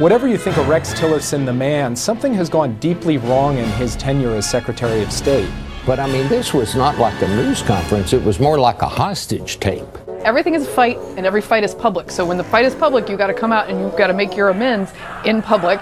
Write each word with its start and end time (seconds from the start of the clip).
Whatever 0.00 0.26
you 0.26 0.38
think 0.38 0.56
of 0.56 0.66
Rex 0.66 0.94
Tillerson, 0.94 1.44
the 1.44 1.52
man, 1.52 1.94
something 1.94 2.32
has 2.32 2.48
gone 2.48 2.74
deeply 2.76 3.18
wrong 3.18 3.58
in 3.58 3.68
his 3.72 3.96
tenure 3.96 4.34
as 4.34 4.48
Secretary 4.48 5.02
of 5.02 5.12
State. 5.12 5.50
But 5.84 6.00
I 6.00 6.06
mean, 6.06 6.26
this 6.28 6.54
was 6.54 6.74
not 6.74 6.96
like 6.96 7.20
a 7.20 7.28
news 7.28 7.60
conference, 7.60 8.14
it 8.14 8.24
was 8.24 8.40
more 8.40 8.58
like 8.58 8.80
a 8.80 8.88
hostage 8.88 9.60
tape. 9.60 9.86
Everything 10.24 10.54
is 10.54 10.66
a 10.66 10.70
fight, 10.70 10.96
and 11.18 11.26
every 11.26 11.42
fight 11.42 11.64
is 11.64 11.74
public. 11.74 12.10
So 12.10 12.24
when 12.24 12.38
the 12.38 12.44
fight 12.44 12.64
is 12.64 12.74
public, 12.74 13.10
you've 13.10 13.18
got 13.18 13.26
to 13.26 13.34
come 13.34 13.52
out 13.52 13.68
and 13.68 13.78
you've 13.78 13.94
got 13.94 14.06
to 14.06 14.14
make 14.14 14.34
your 14.34 14.48
amends 14.48 14.90
in 15.26 15.42
public. 15.42 15.78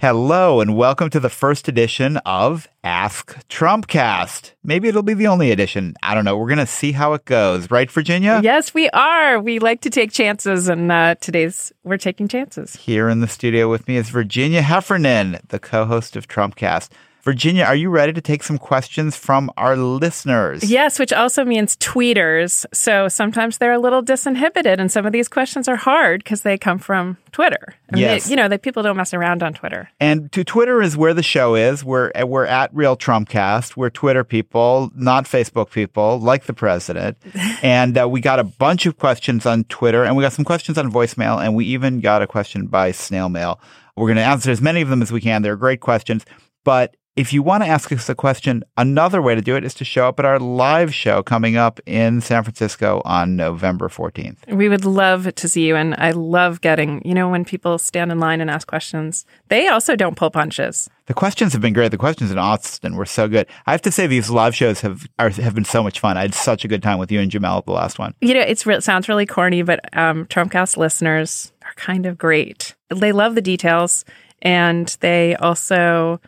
Hello, 0.00 0.62
and 0.62 0.78
welcome 0.78 1.10
to 1.10 1.20
the 1.20 1.28
first 1.28 1.68
edition 1.68 2.16
of 2.24 2.66
Ask 2.82 3.46
Trumpcast. 3.48 4.52
Maybe 4.64 4.88
it'll 4.88 5.02
be 5.02 5.12
the 5.12 5.26
only 5.26 5.50
edition. 5.50 5.92
I 6.02 6.14
don't 6.14 6.24
know. 6.24 6.38
We're 6.38 6.48
going 6.48 6.56
to 6.56 6.66
see 6.66 6.92
how 6.92 7.12
it 7.12 7.26
goes. 7.26 7.70
Right, 7.70 7.90
Virginia? 7.90 8.40
Yes, 8.42 8.72
we 8.72 8.88
are. 8.94 9.38
We 9.38 9.58
like 9.58 9.82
to 9.82 9.90
take 9.90 10.10
chances, 10.10 10.70
and 10.70 10.90
uh, 10.90 11.16
today's 11.16 11.70
we're 11.84 11.98
taking 11.98 12.28
chances. 12.28 12.76
Here 12.76 13.10
in 13.10 13.20
the 13.20 13.28
studio 13.28 13.68
with 13.68 13.86
me 13.86 13.98
is 13.98 14.08
Virginia 14.08 14.62
Heffernan, 14.62 15.36
the 15.48 15.58
co 15.58 15.84
host 15.84 16.16
of 16.16 16.26
Trumpcast. 16.26 16.88
Virginia, 17.22 17.64
are 17.64 17.74
you 17.76 17.90
ready 17.90 18.12
to 18.12 18.20
take 18.20 18.42
some 18.42 18.58
questions 18.58 19.16
from 19.16 19.50
our 19.56 19.76
listeners? 19.76 20.64
Yes, 20.70 20.98
which 20.98 21.12
also 21.12 21.44
means 21.44 21.76
tweeters. 21.76 22.64
So 22.72 23.08
sometimes 23.08 23.58
they're 23.58 23.72
a 23.72 23.78
little 23.78 24.02
disinhibited, 24.02 24.78
and 24.78 24.90
some 24.90 25.04
of 25.06 25.12
these 25.12 25.28
questions 25.28 25.68
are 25.68 25.76
hard 25.76 26.24
because 26.24 26.42
they 26.42 26.56
come 26.56 26.78
from 26.78 27.18
Twitter. 27.32 27.74
I 27.92 27.94
mean, 27.96 28.02
Yes. 28.02 28.24
they- 28.24 28.30
you 28.30 28.36
know, 28.36 28.48
that 28.48 28.62
people 28.62 28.82
don't 28.82 28.96
mess 28.96 29.12
around 29.12 29.42
on 29.42 29.52
Twitter. 29.54 29.88
And 30.00 30.32
to 30.32 30.44
Twitter 30.44 30.80
is 30.82 30.96
where 30.96 31.14
the 31.14 31.22
show 31.22 31.54
is. 31.54 31.84
We're 31.84 32.10
we're 32.24 32.46
at 32.46 32.70
Real 32.74 32.96
Trumpcast. 32.96 33.76
We're 33.76 33.90
Twitter 33.90 34.24
people, 34.24 34.90
not 34.94 35.24
Facebook 35.24 35.70
people, 35.70 36.18
like 36.20 36.44
the 36.44 36.52
president. 36.54 37.18
and 37.62 37.98
uh, 37.98 38.08
we 38.08 38.20
got 38.20 38.38
a 38.38 38.44
bunch 38.44 38.86
of 38.86 38.96
questions 38.98 39.46
on 39.46 39.64
Twitter, 39.64 40.04
and 40.04 40.16
we 40.16 40.22
got 40.22 40.32
some 40.32 40.44
questions 40.44 40.78
on 40.78 40.90
voicemail, 40.90 41.42
and 41.44 41.54
we 41.54 41.64
even 41.66 42.00
got 42.00 42.22
a 42.22 42.26
question 42.26 42.66
by 42.66 42.92
snail 42.92 43.28
mail. 43.28 43.60
We're 43.96 44.06
going 44.06 44.16
to 44.16 44.22
answer 44.24 44.50
as 44.50 44.60
many 44.62 44.80
of 44.80 44.88
them 44.88 45.02
as 45.02 45.12
we 45.12 45.20
can. 45.20 45.42
They're 45.42 45.56
great 45.56 45.80
questions, 45.80 46.24
but 46.64 46.96
if 47.20 47.34
you 47.34 47.42
want 47.42 47.62
to 47.62 47.68
ask 47.68 47.92
us 47.92 48.08
a 48.08 48.14
question, 48.14 48.64
another 48.78 49.20
way 49.20 49.34
to 49.34 49.42
do 49.42 49.54
it 49.54 49.62
is 49.62 49.74
to 49.74 49.84
show 49.84 50.08
up 50.08 50.18
at 50.18 50.24
our 50.24 50.38
live 50.38 50.94
show 50.94 51.22
coming 51.22 51.54
up 51.54 51.78
in 51.84 52.22
San 52.22 52.42
Francisco 52.42 53.02
on 53.04 53.36
November 53.36 53.90
14th. 53.90 54.38
We 54.48 54.70
would 54.70 54.86
love 54.86 55.34
to 55.34 55.46
see 55.46 55.66
you, 55.66 55.76
and 55.76 55.94
I 55.98 56.12
love 56.12 56.62
getting, 56.62 57.02
you 57.04 57.12
know, 57.12 57.28
when 57.28 57.44
people 57.44 57.76
stand 57.76 58.10
in 58.10 58.20
line 58.20 58.40
and 58.40 58.50
ask 58.50 58.66
questions. 58.66 59.26
They 59.48 59.68
also 59.68 59.96
don't 59.96 60.16
pull 60.16 60.30
punches. 60.30 60.88
The 61.04 61.12
questions 61.12 61.52
have 61.52 61.60
been 61.60 61.74
great. 61.74 61.90
The 61.90 61.98
questions 61.98 62.30
in 62.30 62.38
Austin 62.38 62.96
were 62.96 63.04
so 63.04 63.28
good. 63.28 63.46
I 63.66 63.72
have 63.72 63.82
to 63.82 63.92
say 63.92 64.06
these 64.06 64.30
live 64.30 64.54
shows 64.54 64.80
have 64.80 65.06
are, 65.18 65.28
have 65.28 65.54
been 65.54 65.66
so 65.66 65.82
much 65.82 66.00
fun. 66.00 66.16
I 66.16 66.22
had 66.22 66.34
such 66.34 66.64
a 66.64 66.68
good 66.68 66.82
time 66.82 66.98
with 66.98 67.12
you 67.12 67.20
and 67.20 67.30
Jamelle 67.30 67.58
at 67.58 67.66
the 67.66 67.72
last 67.72 67.98
one. 67.98 68.14
You 68.22 68.32
know, 68.32 68.40
it's 68.40 68.66
it 68.66 68.82
sounds 68.82 69.10
really 69.10 69.26
corny, 69.26 69.60
but 69.60 69.80
um, 69.94 70.24
Trumpcast 70.26 70.78
listeners 70.78 71.52
are 71.66 71.74
kind 71.76 72.06
of 72.06 72.16
great. 72.16 72.74
They 72.88 73.12
love 73.12 73.34
the 73.34 73.42
details, 73.42 74.06
and 74.40 74.96
they 75.00 75.36
also, 75.36 76.18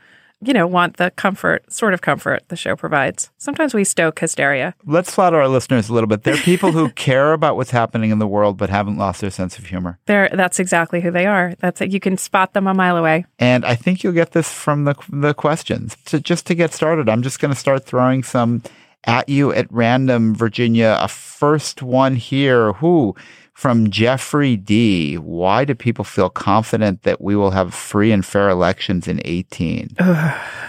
you 0.42 0.52
know, 0.52 0.66
want 0.66 0.96
the 0.96 1.10
comfort, 1.12 1.70
sort 1.72 1.94
of 1.94 2.00
comfort 2.00 2.42
the 2.48 2.56
show 2.56 2.76
provides. 2.76 3.30
Sometimes 3.38 3.74
we 3.74 3.84
stoke 3.84 4.18
hysteria. 4.18 4.74
Let's 4.84 5.14
flatter 5.14 5.40
our 5.40 5.48
listeners 5.48 5.88
a 5.88 5.94
little 5.94 6.08
bit. 6.08 6.24
They're 6.24 6.36
people 6.36 6.72
who 6.72 6.90
care 6.94 7.32
about 7.32 7.56
what's 7.56 7.70
happening 7.70 8.10
in 8.10 8.18
the 8.18 8.26
world 8.26 8.56
but 8.56 8.70
haven't 8.70 8.98
lost 8.98 9.20
their 9.20 9.30
sense 9.30 9.58
of 9.58 9.66
humor. 9.66 9.98
They're 10.06 10.28
that's 10.32 10.58
exactly 10.58 11.00
who 11.00 11.10
they 11.10 11.26
are. 11.26 11.54
That's 11.60 11.80
it. 11.80 11.90
You 11.90 12.00
can 12.00 12.16
spot 12.16 12.52
them 12.52 12.66
a 12.66 12.74
mile 12.74 12.96
away. 12.96 13.24
And 13.38 13.64
I 13.64 13.74
think 13.74 14.02
you'll 14.02 14.12
get 14.12 14.32
this 14.32 14.52
from 14.52 14.84
the 14.84 14.94
the 15.08 15.34
questions. 15.34 15.96
So 16.06 16.18
just 16.18 16.46
to 16.46 16.54
get 16.54 16.72
started, 16.72 17.08
I'm 17.08 17.22
just 17.22 17.40
going 17.40 17.52
to 17.52 17.58
start 17.58 17.84
throwing 17.84 18.22
some 18.22 18.62
at 19.04 19.28
you 19.28 19.52
at 19.52 19.72
random, 19.72 20.34
Virginia. 20.34 20.98
A 21.00 21.08
first 21.08 21.82
one 21.82 22.16
here. 22.16 22.72
Who? 22.74 23.14
From 23.54 23.90
Jeffrey 23.90 24.56
D. 24.56 25.16
Why 25.16 25.64
do 25.64 25.74
people 25.74 26.04
feel 26.04 26.30
confident 26.30 27.02
that 27.02 27.20
we 27.20 27.36
will 27.36 27.50
have 27.50 27.74
free 27.74 28.10
and 28.10 28.24
fair 28.24 28.48
elections 28.48 29.06
in 29.06 29.20
18? 29.24 29.96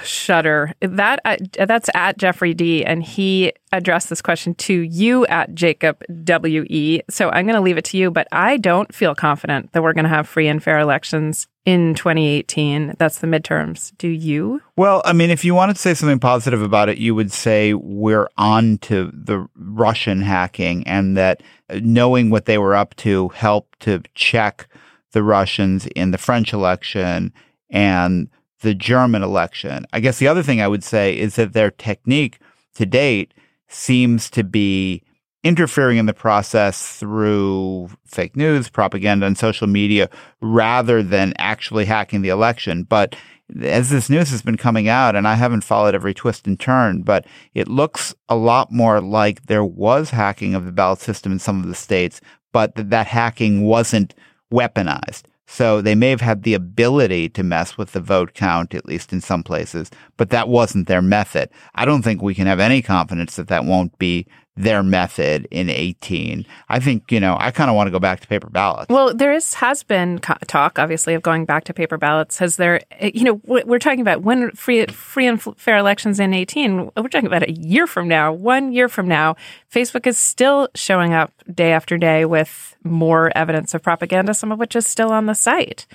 Shudder. 0.04 0.74
That 0.82 1.20
uh, 1.26 1.38
that's 1.66 1.90
at 1.96 2.18
Jeffrey 2.18 2.54
D, 2.54 2.84
and 2.84 3.02
he 3.02 3.54
addressed 3.72 4.10
this 4.10 4.22
question 4.22 4.54
to 4.56 4.74
you 4.74 5.26
at 5.28 5.54
Jacob 5.56 6.04
W 6.24 6.66
E. 6.70 7.02
So 7.10 7.30
I'm 7.30 7.46
going 7.46 7.56
to 7.56 7.62
leave 7.62 7.78
it 7.78 7.86
to 7.86 7.98
you, 7.98 8.12
but 8.12 8.28
I 8.32 8.58
don't 8.58 8.94
feel 8.94 9.16
confident 9.16 9.72
that 9.74 9.82
we're 9.82 9.94
going 9.94 10.04
to 10.04 10.10
have 10.10 10.28
free 10.28 10.48
and 10.48 10.62
fair 10.62 10.80
elections 10.80 11.48
in 11.66 11.96
2018. 11.96 12.94
That's 12.98 13.20
the 13.20 13.28
midterms. 13.28 13.98
Do 13.98 14.08
you? 14.08 14.62
Well, 14.76 15.02
I 15.06 15.14
mean, 15.14 15.30
if 15.30 15.46
you 15.46 15.56
wanted 15.56 15.76
to 15.76 15.82
say 15.82 15.94
something 15.94 16.20
positive 16.20 16.62
about 16.62 16.90
it, 16.90 16.98
you 16.98 17.16
would 17.16 17.32
say 17.32 17.74
we're 17.74 18.30
on 18.38 18.78
to 18.80 19.12
the 19.14 19.48
Russian 19.56 20.22
hacking 20.22 20.86
and 20.88 21.18
that 21.18 21.42
knowing 21.81 22.29
what 22.29 22.45
they 22.45 22.57
were 22.57 22.75
up 22.75 22.95
to 22.97 23.29
helped 23.29 23.79
to 23.81 24.01
check 24.16 24.67
the 25.11 25.23
Russians 25.23 25.85
in 25.95 26.11
the 26.11 26.17
French 26.17 26.53
election 26.53 27.34
and 27.69 28.29
the 28.61 28.73
German 28.73 29.23
election. 29.23 29.85
I 29.94 30.00
guess 30.00 30.19
the 30.19 30.28
other 30.28 30.44
thing 30.44 30.61
I 30.61 30.67
would 30.67 30.84
say 30.84 31.17
is 31.17 31.35
that 31.35 31.53
their 31.53 31.72
technique 31.72 32.39
to 32.75 32.85
date 32.85 33.34
seems 33.67 34.29
to 34.31 34.44
be 34.44 35.03
interfering 35.44 35.97
in 35.97 36.06
the 36.06 36.13
process 36.13 36.95
through 36.95 37.90
fake 38.05 38.35
news, 38.35 38.69
propaganda, 38.69 39.25
and 39.25 39.38
social 39.38 39.67
media 39.67 40.09
rather 40.41 41.03
than 41.03 41.34
actually 41.38 41.85
hacking 41.85 42.22
the 42.22 42.29
election. 42.29 42.84
But 42.84 43.16
as 43.62 43.90
this 43.90 44.09
news 44.09 44.31
has 44.31 44.42
been 44.42 44.58
coming 44.58 44.88
out, 44.88 45.16
and 45.16 45.28
I 45.28 45.36
haven't 45.36 45.64
followed 45.64 45.96
every 45.96 46.14
twist 46.14 46.48
and 46.48 46.59
turn, 46.59 47.02
but 47.02 47.26
it 47.54 47.68
looks 47.68 48.16
a 48.30 48.36
lot 48.36 48.72
more 48.72 49.02
like 49.02 49.46
there 49.46 49.66
was 49.66 50.09
hacking 50.09 50.56
of 50.56 50.66
the 50.66 50.72
ballot 50.72 51.00
system 51.00 51.31
in 51.31 51.40
some 51.40 51.62
of 51.62 51.68
the 51.68 51.76
states, 51.76 52.22
but 52.52 52.76
that 52.76 52.90
that 52.90 53.08
hacking 53.08 53.62
wasn't 53.62 54.14
weaponized. 54.52 55.24
So 55.46 55.82
they 55.82 55.94
may 55.94 56.09
have 56.09 56.22
had 56.22 56.44
the 56.44 56.56
ability 56.56 57.30
to 57.30 57.44
mess 57.44 57.78
with 57.78 57.92
the 57.92 58.00
vote 58.00 58.34
count, 58.34 58.74
at 58.74 58.86
least 58.86 59.14
in 59.14 59.22
some 59.22 59.44
places, 59.44 59.92
but 60.18 60.30
that 60.32 60.48
wasn't 60.48 60.88
their 60.88 61.02
method. 61.02 61.50
I 61.76 61.86
don't 61.86 62.02
think 62.02 62.22
we 62.22 62.34
can 62.34 62.48
have 62.48 62.59
any 62.59 62.82
confidence 62.82 63.36
that 63.36 63.50
that 63.50 63.66
won't 63.66 63.98
be 64.00 64.26
their 64.55 64.84
method 64.84 65.47
in 65.50 65.67
18. 65.67 66.46
I 66.70 66.79
think, 66.79 67.11
you 67.11 67.20
know, 67.20 67.35
I 67.40 67.50
kind 67.50 67.72
of 67.72 67.76
want 67.76 67.88
to 67.88 67.91
go 67.91 67.97
back 68.00 68.20
to 68.20 68.28
paper 68.28 68.50
ballots. 68.52 68.88
Well, 68.90 69.11
there 69.11 69.34
is 69.34 69.55
has 69.55 69.82
been 69.82 70.20
co- 70.20 70.35
talk, 70.47 70.78
obviously, 70.78 71.16
of 71.16 71.23
going 71.23 71.46
back 71.46 71.64
to 71.64 71.73
paper 71.73 71.97
ballots. 71.97 72.38
Has 72.38 72.58
there? 72.58 72.82
eh, 73.00 73.09
You 73.16 73.23
know, 73.23 73.41
we- 73.46 73.64
we're 73.64 73.79
talking 73.79 74.02
about 74.02 74.22
when 74.22 74.52
free, 74.52 74.85
free 74.85 75.26
and 75.26 75.41
fair 75.58 75.78
elections 75.78 76.20
in 76.20 76.35
eighteen. 76.35 76.91
We're 76.96 77.08
talking 77.09 77.26
about 77.26 77.41
a 77.50 77.52
year 77.52 77.88
from 77.88 78.08
now, 78.08 78.32
one 78.32 78.72
year 78.73 78.88
from 78.90 79.08
now. 79.08 79.35
Facebook 79.73 80.05
is 80.05 80.20
still 80.20 80.67
showing 80.76 81.14
up 81.16 81.32
day 81.52 81.72
after 81.72 81.97
day 81.97 82.23
with 82.26 82.76
more 82.84 83.32
evidence 83.35 83.73
of 83.73 83.82
propaganda, 83.82 84.35
some 84.35 84.52
of 84.52 84.59
which 84.59 84.76
is 84.76 84.85
still 84.85 85.11
on 85.11 85.26
the 85.26 85.34
site. 85.34 85.88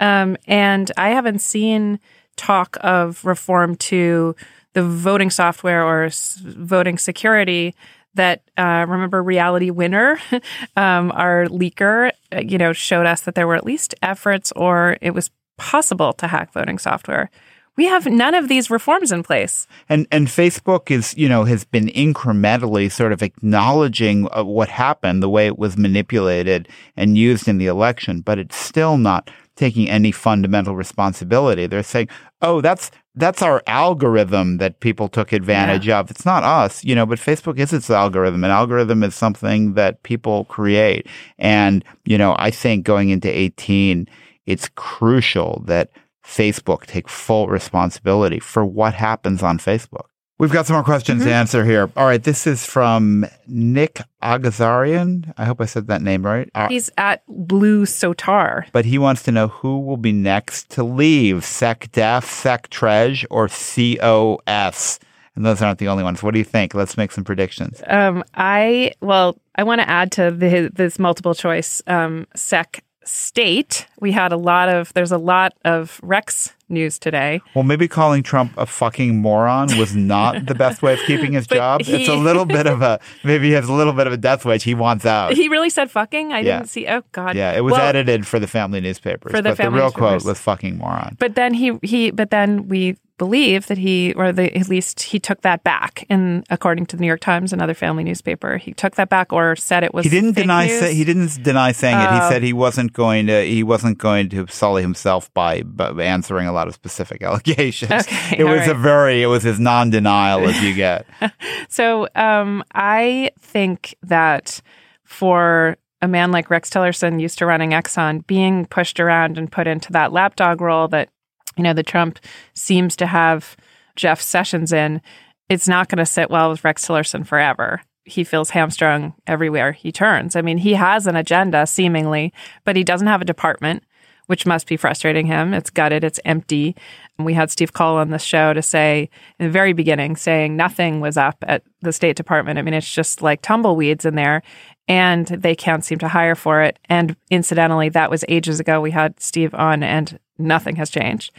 Um, 0.00 0.36
and 0.46 0.92
I 0.98 1.10
haven't 1.10 1.40
seen 1.40 1.98
talk 2.36 2.76
of 2.82 3.24
reform 3.24 3.76
to 3.76 4.34
the 4.74 4.82
voting 4.82 5.30
software 5.30 5.82
or 5.84 6.10
voting 6.42 6.98
security 6.98 7.74
that 8.14 8.42
uh, 8.56 8.84
remember 8.88 9.22
Reality 9.22 9.70
Winner 9.70 10.18
um, 10.76 11.12
our 11.12 11.46
leaker 11.46 12.12
uh, 12.32 12.40
you 12.40 12.58
know 12.58 12.72
showed 12.72 13.06
us 13.06 13.22
that 13.22 13.34
there 13.34 13.46
were 13.46 13.56
at 13.56 13.64
least 13.64 13.94
efforts 14.02 14.52
or 14.52 14.96
it 15.00 15.12
was 15.12 15.30
possible 15.56 16.12
to 16.14 16.26
hack 16.26 16.52
voting 16.52 16.78
software 16.78 17.30
We 17.76 17.86
have 17.86 18.06
none 18.06 18.34
of 18.34 18.48
these 18.48 18.70
reforms 18.70 19.12
in 19.12 19.22
place. 19.22 19.66
And 19.88 20.06
and 20.10 20.28
Facebook 20.28 20.90
is, 20.90 21.14
you 21.16 21.28
know, 21.28 21.44
has 21.44 21.64
been 21.64 21.88
incrementally 21.88 22.92
sort 22.92 23.12
of 23.12 23.22
acknowledging 23.22 24.28
uh, 24.30 24.44
what 24.44 24.68
happened, 24.68 25.22
the 25.22 25.30
way 25.30 25.46
it 25.46 25.58
was 25.58 25.76
manipulated 25.76 26.68
and 26.96 27.16
used 27.16 27.48
in 27.48 27.56
the 27.58 27.66
election, 27.66 28.20
but 28.20 28.38
it's 28.38 28.56
still 28.56 28.98
not 28.98 29.30
taking 29.56 29.88
any 29.88 30.12
fundamental 30.12 30.76
responsibility. 30.76 31.66
They're 31.66 31.82
saying, 31.82 32.08
"Oh, 32.40 32.60
that's 32.60 32.90
that's 33.14 33.42
our 33.42 33.62
algorithm 33.66 34.56
that 34.58 34.80
people 34.80 35.08
took 35.08 35.32
advantage 35.32 35.86
yeah. 35.86 36.00
of. 36.00 36.10
It's 36.10 36.24
not 36.24 36.44
us, 36.44 36.82
you 36.82 36.94
know, 36.94 37.04
but 37.04 37.18
Facebook 37.18 37.58
is 37.58 37.72
its 37.72 37.90
algorithm. 37.90 38.42
An 38.44 38.50
algorithm 38.50 39.02
is 39.02 39.14
something 39.14 39.74
that 39.74 40.02
people 40.02 40.46
create. 40.46 41.06
And, 41.38 41.84
you 42.04 42.16
know, 42.16 42.34
I 42.38 42.50
think 42.50 42.86
going 42.86 43.10
into 43.10 43.28
18, 43.28 44.08
it's 44.46 44.68
crucial 44.76 45.62
that 45.66 45.90
Facebook 46.24 46.86
take 46.86 47.08
full 47.08 47.48
responsibility 47.48 48.38
for 48.38 48.64
what 48.64 48.94
happens 48.94 49.42
on 49.42 49.58
Facebook. 49.58 50.06
We've 50.42 50.50
got 50.50 50.66
some 50.66 50.74
more 50.74 50.82
questions 50.82 51.20
mm-hmm. 51.20 51.28
to 51.28 51.34
answer 51.36 51.64
here. 51.64 51.88
All 51.96 52.04
right, 52.04 52.20
this 52.20 52.48
is 52.48 52.66
from 52.66 53.24
Nick 53.46 54.00
Agazarian. 54.24 55.32
I 55.38 55.44
hope 55.44 55.60
I 55.60 55.66
said 55.66 55.86
that 55.86 56.02
name 56.02 56.26
right. 56.26 56.50
Uh, 56.52 56.66
He's 56.66 56.90
at 56.98 57.22
Blue 57.28 57.86
Sotar. 57.86 58.64
But 58.72 58.84
he 58.84 58.98
wants 58.98 59.22
to 59.22 59.30
know 59.30 59.46
who 59.46 59.78
will 59.78 59.98
be 59.98 60.10
next 60.10 60.68
to 60.70 60.82
leave, 60.82 61.42
SecDef, 61.42 62.24
SecTrej, 62.24 63.24
or 63.30 63.46
COS. 63.46 64.98
And 65.36 65.46
those 65.46 65.62
aren't 65.62 65.78
the 65.78 65.86
only 65.86 66.02
ones. 66.02 66.24
What 66.24 66.32
do 66.32 66.40
you 66.40 66.44
think? 66.44 66.74
Let's 66.74 66.96
make 66.96 67.12
some 67.12 67.22
predictions. 67.22 67.80
Um, 67.86 68.24
I 68.34 68.94
well, 69.00 69.38
I 69.54 69.62
want 69.62 69.80
to 69.80 69.88
add 69.88 70.10
to 70.12 70.32
the, 70.32 70.72
this 70.74 70.98
multiple 70.98 71.36
choice 71.36 71.82
um, 71.86 72.26
Sec 72.34 72.82
state, 73.04 73.86
we 74.02 74.10
had 74.12 74.32
a 74.32 74.36
lot 74.36 74.68
of, 74.68 74.92
there's 74.94 75.12
a 75.12 75.18
lot 75.18 75.54
of 75.64 76.00
Rex 76.02 76.52
news 76.68 76.98
today. 76.98 77.40
Well, 77.54 77.62
maybe 77.62 77.86
calling 77.86 78.24
Trump 78.24 78.52
a 78.56 78.66
fucking 78.66 79.16
moron 79.16 79.78
was 79.78 79.94
not 79.94 80.46
the 80.46 80.56
best 80.56 80.82
way 80.82 80.94
of 80.94 80.98
keeping 81.06 81.32
his 81.32 81.46
job. 81.48 81.82
He, 81.82 81.94
it's 81.94 82.08
a 82.08 82.16
little 82.16 82.44
bit 82.44 82.66
of 82.66 82.82
a, 82.82 82.98
maybe 83.22 83.46
he 83.48 83.52
has 83.52 83.68
a 83.68 83.72
little 83.72 83.92
bit 83.92 84.08
of 84.08 84.12
a 84.12 84.16
death 84.16 84.44
wish. 84.44 84.64
He 84.64 84.74
wants 84.74 85.06
out. 85.06 85.34
He 85.34 85.48
really 85.48 85.70
said 85.70 85.90
fucking? 85.90 86.32
I 86.32 86.40
yeah. 86.40 86.58
didn't 86.58 86.70
see, 86.70 86.88
oh 86.88 87.02
God. 87.12 87.36
Yeah, 87.36 87.52
it 87.52 87.60
was 87.60 87.72
well, 87.72 87.82
edited 87.82 88.26
for 88.26 88.40
the 88.40 88.48
family 88.48 88.80
newspapers. 88.80 89.30
For 89.30 89.40
the 89.40 89.50
but 89.50 89.56
family 89.56 89.78
the 89.78 89.84
real 89.84 89.92
quote 89.92 90.24
was 90.24 90.40
fucking 90.40 90.78
moron. 90.78 91.16
But 91.20 91.36
then 91.36 91.54
he, 91.54 91.78
he, 91.82 92.10
but 92.10 92.30
then 92.30 92.68
we 92.68 92.96
believe 93.22 93.68
that 93.68 93.78
he, 93.78 94.12
or 94.14 94.32
the, 94.32 94.52
at 94.56 94.68
least 94.68 95.00
he 95.00 95.20
took 95.20 95.42
that 95.42 95.62
back. 95.62 96.04
And 96.10 96.44
according 96.50 96.86
to 96.86 96.96
the 96.96 97.02
New 97.02 97.06
York 97.06 97.20
Times, 97.20 97.52
another 97.52 97.72
family 97.72 98.02
newspaper, 98.02 98.56
he 98.56 98.72
took 98.72 98.96
that 98.96 99.08
back 99.08 99.32
or 99.32 99.54
said 99.54 99.84
it 99.84 99.94
was. 99.94 100.02
He 100.02 100.10
didn't 100.10 100.32
deny. 100.32 100.66
Say, 100.66 100.92
he 100.92 101.04
didn't 101.04 101.40
deny 101.40 101.70
saying 101.70 101.94
uh, 101.94 102.00
it. 102.00 102.10
He 102.10 102.20
oh. 102.20 102.28
said 102.28 102.42
he 102.42 102.52
wasn't 102.52 102.92
going 102.92 103.28
to. 103.28 103.44
He 103.44 103.62
wasn't 103.62 103.91
going 103.94 104.28
to 104.30 104.46
sully 104.48 104.82
himself 104.82 105.32
by, 105.34 105.62
by 105.62 105.90
answering 106.02 106.46
a 106.46 106.52
lot 106.52 106.68
of 106.68 106.74
specific 106.74 107.22
allegations. 107.22 107.90
Okay, 107.90 108.36
it 108.38 108.44
was 108.44 108.60
right. 108.60 108.70
a 108.70 108.74
very. 108.74 109.22
It 109.22 109.26
was 109.26 109.46
as 109.46 109.58
non-denial 109.58 110.48
as 110.48 110.62
you 110.62 110.74
get. 110.74 111.06
so 111.68 112.08
um, 112.14 112.64
I 112.74 113.30
think 113.40 113.94
that 114.02 114.60
for 115.04 115.76
a 116.00 116.08
man 116.08 116.32
like 116.32 116.50
Rex 116.50 116.70
Tillerson 116.70 117.20
used 117.20 117.38
to 117.38 117.46
running 117.46 117.70
Exxon, 117.70 118.26
being 118.26 118.66
pushed 118.66 118.98
around 118.98 119.38
and 119.38 119.50
put 119.50 119.66
into 119.66 119.92
that 119.92 120.12
lapdog 120.12 120.60
role 120.60 120.88
that 120.88 121.08
you 121.56 121.62
know, 121.62 121.72
the 121.72 121.82
Trump 121.82 122.18
seems 122.54 122.96
to 122.96 123.06
have 123.06 123.56
Jeff 123.96 124.20
Sessions 124.20 124.72
in, 124.72 125.00
it's 125.48 125.68
not 125.68 125.88
going 125.88 125.98
to 125.98 126.06
sit 126.06 126.30
well 126.30 126.50
with 126.50 126.64
Rex 126.64 126.86
Tillerson 126.86 127.26
forever. 127.26 127.82
He 128.04 128.24
feels 128.24 128.50
hamstrung 128.50 129.14
everywhere 129.26 129.72
he 129.72 129.92
turns. 129.92 130.36
I 130.36 130.42
mean, 130.42 130.58
he 130.58 130.74
has 130.74 131.06
an 131.06 131.16
agenda 131.16 131.66
seemingly, 131.66 132.32
but 132.64 132.76
he 132.76 132.84
doesn't 132.84 133.06
have 133.06 133.22
a 133.22 133.26
department, 133.26 133.84
which 134.26 134.46
must 134.46 134.66
be 134.66 134.76
frustrating 134.76 135.26
him. 135.26 135.54
It's 135.54 135.70
gutted, 135.70 136.02
it's 136.02 136.20
empty. 136.24 136.74
we 137.18 137.34
had 137.34 137.50
Steve 137.50 137.72
Coll 137.72 137.96
on 137.96 138.10
the 138.10 138.18
show 138.18 138.52
to 138.52 138.62
say 138.62 139.08
in 139.38 139.46
the 139.46 139.52
very 139.52 139.72
beginning, 139.72 140.16
saying 140.16 140.56
nothing 140.56 141.00
was 141.00 141.16
up 141.16 141.36
at 141.46 141.62
the 141.80 141.92
State 141.92 142.16
Department. 142.16 142.58
I 142.58 142.62
mean, 142.62 142.74
it's 142.74 142.92
just 142.92 143.22
like 143.22 143.42
tumbleweeds 143.42 144.04
in 144.04 144.16
there 144.16 144.42
and 144.88 145.26
they 145.26 145.54
can't 145.54 145.84
seem 145.84 145.98
to 145.98 146.08
hire 146.08 146.34
for 146.34 146.62
it. 146.62 146.78
And 146.88 147.16
incidentally, 147.30 147.88
that 147.90 148.10
was 148.10 148.24
ages 148.28 148.60
ago. 148.60 148.80
We 148.80 148.90
had 148.90 149.20
Steve 149.20 149.54
on, 149.54 149.82
and 149.82 150.18
nothing 150.38 150.76
has 150.76 150.90
changed. 150.90 151.32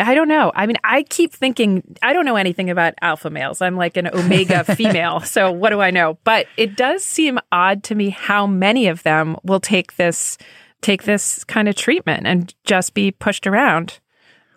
I 0.00 0.14
don't 0.14 0.28
know. 0.28 0.52
I 0.54 0.66
mean, 0.66 0.76
I 0.82 1.02
keep 1.04 1.32
thinking 1.32 1.82
I 2.02 2.12
don't 2.12 2.24
know 2.24 2.36
anything 2.36 2.70
about 2.70 2.94
alpha 3.02 3.30
males. 3.30 3.60
I'm 3.60 3.76
like 3.76 3.96
an 3.96 4.08
omega 4.08 4.64
female. 4.76 5.20
So 5.20 5.52
what 5.52 5.70
do 5.70 5.80
I 5.80 5.90
know? 5.90 6.18
But 6.24 6.46
it 6.56 6.76
does 6.76 7.04
seem 7.04 7.38
odd 7.52 7.84
to 7.84 7.94
me 7.94 8.10
how 8.10 8.46
many 8.46 8.88
of 8.88 9.02
them 9.02 9.36
will 9.42 9.60
take 9.60 9.96
this 9.96 10.38
take 10.80 11.02
this 11.02 11.44
kind 11.44 11.68
of 11.68 11.74
treatment 11.74 12.26
and 12.26 12.54
just 12.64 12.94
be 12.94 13.10
pushed 13.10 13.46
around. 13.46 14.00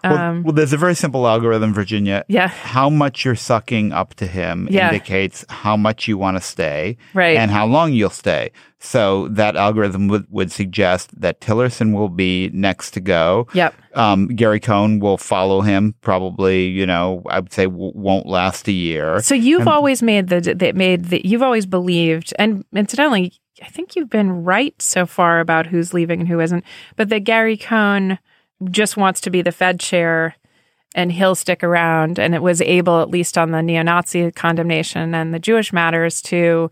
Well, 0.03 0.17
um, 0.17 0.43
well, 0.43 0.53
there's 0.53 0.73
a 0.73 0.77
very 0.77 0.95
simple 0.95 1.27
algorithm, 1.27 1.73
Virginia. 1.73 2.25
Yeah. 2.27 2.47
How 2.47 2.89
much 2.89 3.23
you're 3.23 3.35
sucking 3.35 3.93
up 3.93 4.15
to 4.15 4.27
him 4.27 4.67
yeah. 4.69 4.87
indicates 4.87 5.45
how 5.49 5.77
much 5.77 6.07
you 6.07 6.17
want 6.17 6.37
to 6.37 6.41
stay 6.41 6.97
right. 7.13 7.37
and 7.37 7.49
how 7.49 7.65
long 7.65 7.93
you'll 7.93 8.09
stay. 8.09 8.51
So 8.79 9.29
that 9.29 9.55
algorithm 9.55 10.09
would, 10.09 10.25
would 10.29 10.51
suggest 10.51 11.19
that 11.21 11.39
Tillerson 11.39 11.93
will 11.93 12.09
be 12.09 12.49
next 12.53 12.91
to 12.91 12.99
go. 12.99 13.47
Yep. 13.53 13.73
Um, 13.93 14.27
Gary 14.27 14.59
Cohn 14.59 14.99
will 14.99 15.17
follow 15.17 15.61
him. 15.61 15.95
Probably, 16.01 16.65
you 16.65 16.85
know, 16.85 17.23
I 17.29 17.39
would 17.39 17.53
say 17.53 17.63
w- 17.63 17.93
won't 17.95 18.25
last 18.25 18.67
a 18.67 18.73
year. 18.73 19.21
So 19.21 19.35
you've 19.35 19.61
and, 19.61 19.69
always 19.69 20.03
made 20.03 20.27
the 20.27 20.41
that 20.41 20.75
made 20.75 21.05
the 21.05 21.21
you've 21.25 21.41
always 21.41 21.65
believed, 21.65 22.33
and 22.37 22.65
incidentally, 22.73 23.33
I 23.61 23.67
think 23.67 23.95
you've 23.95 24.09
been 24.09 24.43
right 24.43 24.79
so 24.81 25.05
far 25.05 25.39
about 25.39 25.67
who's 25.67 25.93
leaving 25.93 26.19
and 26.19 26.27
who 26.27 26.41
isn't. 26.41 26.65
But 26.97 27.07
that 27.09 27.23
Gary 27.23 27.55
Cohn 27.55 28.19
just 28.71 28.97
wants 28.97 29.21
to 29.21 29.29
be 29.29 29.41
the 29.41 29.51
Fed 29.51 29.79
chair 29.79 30.35
and 30.95 31.11
he'll 31.11 31.35
stick 31.35 31.63
around. 31.63 32.19
And 32.19 32.35
it 32.35 32.41
was 32.41 32.61
able 32.61 33.01
at 33.01 33.09
least 33.09 33.37
on 33.37 33.51
the 33.51 33.61
neo-nazi 33.61 34.31
condemnation 34.31 35.15
and 35.15 35.33
the 35.33 35.39
jewish 35.39 35.73
matters 35.73 36.21
to 36.23 36.69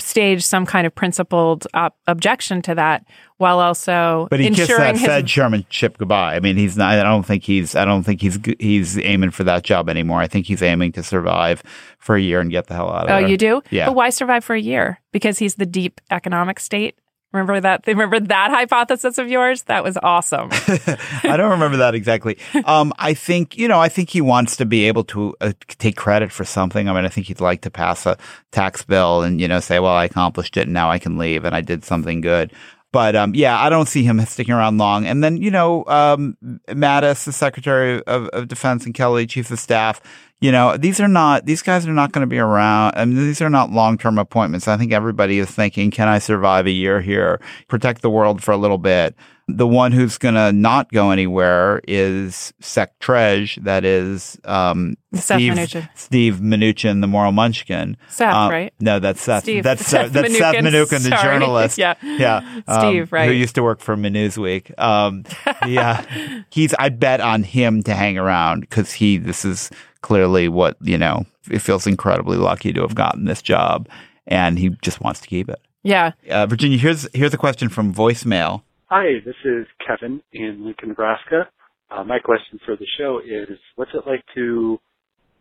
stage 0.00 0.44
some 0.44 0.64
kind 0.64 0.86
of 0.86 0.94
principled 0.94 1.66
op- 1.74 1.96
objection 2.06 2.62
to 2.62 2.74
that 2.74 3.04
while 3.38 3.58
also 3.58 4.28
but 4.30 4.40
he 4.40 4.50
kissed 4.50 4.68
that 4.68 4.96
his... 4.96 5.04
fed 5.04 5.26
chairmanship 5.26 5.98
goodbye. 5.98 6.36
I 6.36 6.40
mean 6.40 6.56
he's 6.56 6.76
not 6.76 6.98
i 6.98 7.02
don't 7.02 7.24
think 7.24 7.42
he's 7.42 7.74
i 7.74 7.84
don't 7.84 8.04
think 8.04 8.20
he's 8.20 8.38
he's 8.60 8.98
aiming 8.98 9.30
for 9.30 9.44
that 9.44 9.64
job 9.64 9.88
anymore. 9.88 10.20
I 10.20 10.28
think 10.28 10.46
he's 10.46 10.62
aiming 10.62 10.92
to 10.92 11.02
survive 11.02 11.62
for 11.98 12.16
a 12.16 12.20
year 12.20 12.40
and 12.40 12.50
get 12.50 12.68
the 12.68 12.74
hell 12.74 12.90
out 12.90 13.06
of 13.06 13.10
oh, 13.10 13.14
oh 13.14 13.26
you 13.26 13.36
do? 13.36 13.62
Yeah. 13.70 13.86
But 13.86 13.96
why 13.96 14.10
survive 14.10 14.44
for 14.44 14.54
a 14.54 14.60
year? 14.60 15.00
Because 15.12 15.38
he's 15.38 15.56
the 15.56 15.66
deep 15.66 16.00
economic 16.10 16.60
state 16.60 16.96
Remember 17.32 17.60
that? 17.60 17.86
Remember 17.86 18.20
that 18.20 18.50
hypothesis 18.50 19.18
of 19.18 19.28
yours? 19.28 19.64
That 19.64 19.84
was 19.84 19.98
awesome. 20.02 20.48
I 20.52 21.34
don't 21.36 21.50
remember 21.50 21.76
that 21.76 21.94
exactly. 21.94 22.38
Um, 22.64 22.92
I 22.98 23.12
think 23.12 23.58
you 23.58 23.68
know. 23.68 23.78
I 23.78 23.90
think 23.90 24.08
he 24.08 24.22
wants 24.22 24.56
to 24.56 24.64
be 24.64 24.84
able 24.84 25.04
to 25.04 25.36
uh, 25.42 25.52
take 25.66 25.96
credit 25.96 26.32
for 26.32 26.44
something. 26.44 26.88
I 26.88 26.94
mean, 26.94 27.04
I 27.04 27.08
think 27.08 27.26
he'd 27.26 27.40
like 27.40 27.60
to 27.62 27.70
pass 27.70 28.06
a 28.06 28.16
tax 28.50 28.82
bill 28.82 29.22
and 29.22 29.42
you 29.42 29.48
know 29.48 29.60
say, 29.60 29.78
"Well, 29.78 29.92
I 29.92 30.06
accomplished 30.06 30.56
it, 30.56 30.62
and 30.62 30.72
now 30.72 30.90
I 30.90 30.98
can 30.98 31.18
leave, 31.18 31.44
and 31.44 31.54
I 31.54 31.60
did 31.60 31.84
something 31.84 32.22
good." 32.22 32.50
But 32.92 33.14
um, 33.14 33.34
yeah, 33.34 33.60
I 33.60 33.68
don't 33.68 33.86
see 33.86 34.02
him 34.02 34.18
sticking 34.24 34.54
around 34.54 34.78
long. 34.78 35.04
And 35.04 35.22
then 35.22 35.36
you 35.36 35.50
know, 35.50 35.84
um, 35.86 36.38
Mattis, 36.68 37.24
the 37.24 37.32
Secretary 37.32 38.02
of, 38.04 38.28
of 38.28 38.48
Defense, 38.48 38.86
and 38.86 38.94
Kelly, 38.94 39.26
Chief 39.26 39.50
of 39.50 39.58
Staff 39.58 40.00
you 40.40 40.52
know, 40.52 40.76
these 40.76 41.00
are 41.00 41.08
not, 41.08 41.46
these 41.46 41.62
guys 41.62 41.86
are 41.86 41.92
not 41.92 42.12
going 42.12 42.22
to 42.22 42.28
be 42.28 42.38
around. 42.38 42.94
I 42.96 43.04
mean, 43.04 43.16
these 43.16 43.42
are 43.42 43.50
not 43.50 43.70
long 43.70 43.98
term 43.98 44.18
appointments. 44.18 44.68
I 44.68 44.76
think 44.76 44.92
everybody 44.92 45.38
is 45.38 45.50
thinking, 45.50 45.90
can 45.90 46.06
I 46.06 46.20
survive 46.20 46.66
a 46.66 46.70
year 46.70 47.00
here? 47.00 47.40
Protect 47.66 48.02
the 48.02 48.10
world 48.10 48.42
for 48.42 48.52
a 48.52 48.56
little 48.56 48.78
bit. 48.78 49.16
The 49.50 49.66
one 49.66 49.92
who's 49.92 50.18
going 50.18 50.34
to 50.34 50.52
not 50.52 50.92
go 50.92 51.10
anywhere 51.10 51.80
is 51.88 52.52
SecTrej, 52.60 53.64
that 53.64 53.82
is 53.82 54.38
um, 54.44 54.96
Steve, 55.14 55.54
Mnuchin. 55.54 55.88
Steve 55.94 56.34
Mnuchin, 56.34 57.00
the 57.00 57.06
moral 57.06 57.32
munchkin. 57.32 57.96
Seth, 58.10 58.34
um, 58.34 58.50
right? 58.50 58.74
No, 58.78 58.98
that's 58.98 59.22
Seth. 59.22 59.44
Steve. 59.44 59.64
That's 59.64 59.86
Seth, 59.86 60.12
that's 60.12 60.36
Seth 60.36 60.54
Mnookin, 60.54 61.02
the 61.02 61.16
journalist. 61.22 61.78
yeah, 61.78 61.94
yeah. 62.02 62.62
Um, 62.66 62.80
Steve, 62.80 63.10
right? 63.10 63.26
Who 63.26 63.34
used 63.34 63.54
to 63.54 63.62
work 63.62 63.80
for 63.80 63.96
Newsweek. 63.96 64.78
Um, 64.78 65.24
yeah, 65.66 66.04
he's. 66.50 66.74
I 66.74 66.90
bet 66.90 67.22
on 67.22 67.42
him 67.42 67.82
to 67.84 67.94
hang 67.94 68.18
around 68.18 68.60
because 68.60 68.92
he. 68.92 69.16
This 69.16 69.46
is 69.46 69.70
clearly 70.02 70.48
what, 70.48 70.76
you 70.80 70.98
know, 70.98 71.24
it 71.50 71.60
feels 71.60 71.86
incredibly 71.86 72.36
lucky 72.36 72.72
to 72.72 72.82
have 72.82 72.94
gotten 72.94 73.24
this 73.24 73.42
job 73.42 73.88
and 74.26 74.58
he 74.58 74.70
just 74.82 75.00
wants 75.00 75.20
to 75.20 75.26
keep 75.26 75.48
it. 75.48 75.60
Yeah. 75.82 76.12
Uh, 76.30 76.46
Virginia, 76.46 76.78
here's 76.78 77.08
here's 77.14 77.34
a 77.34 77.38
question 77.38 77.68
from 77.68 77.94
voicemail. 77.94 78.62
Hi, 78.86 79.20
this 79.24 79.36
is 79.44 79.66
Kevin 79.86 80.22
in 80.32 80.64
Lincoln, 80.64 80.90
Nebraska. 80.90 81.48
Uh, 81.90 82.04
my 82.04 82.18
question 82.18 82.58
for 82.64 82.76
the 82.76 82.86
show 82.98 83.20
is, 83.24 83.58
what's 83.76 83.90
it 83.94 84.06
like 84.06 84.22
to 84.34 84.78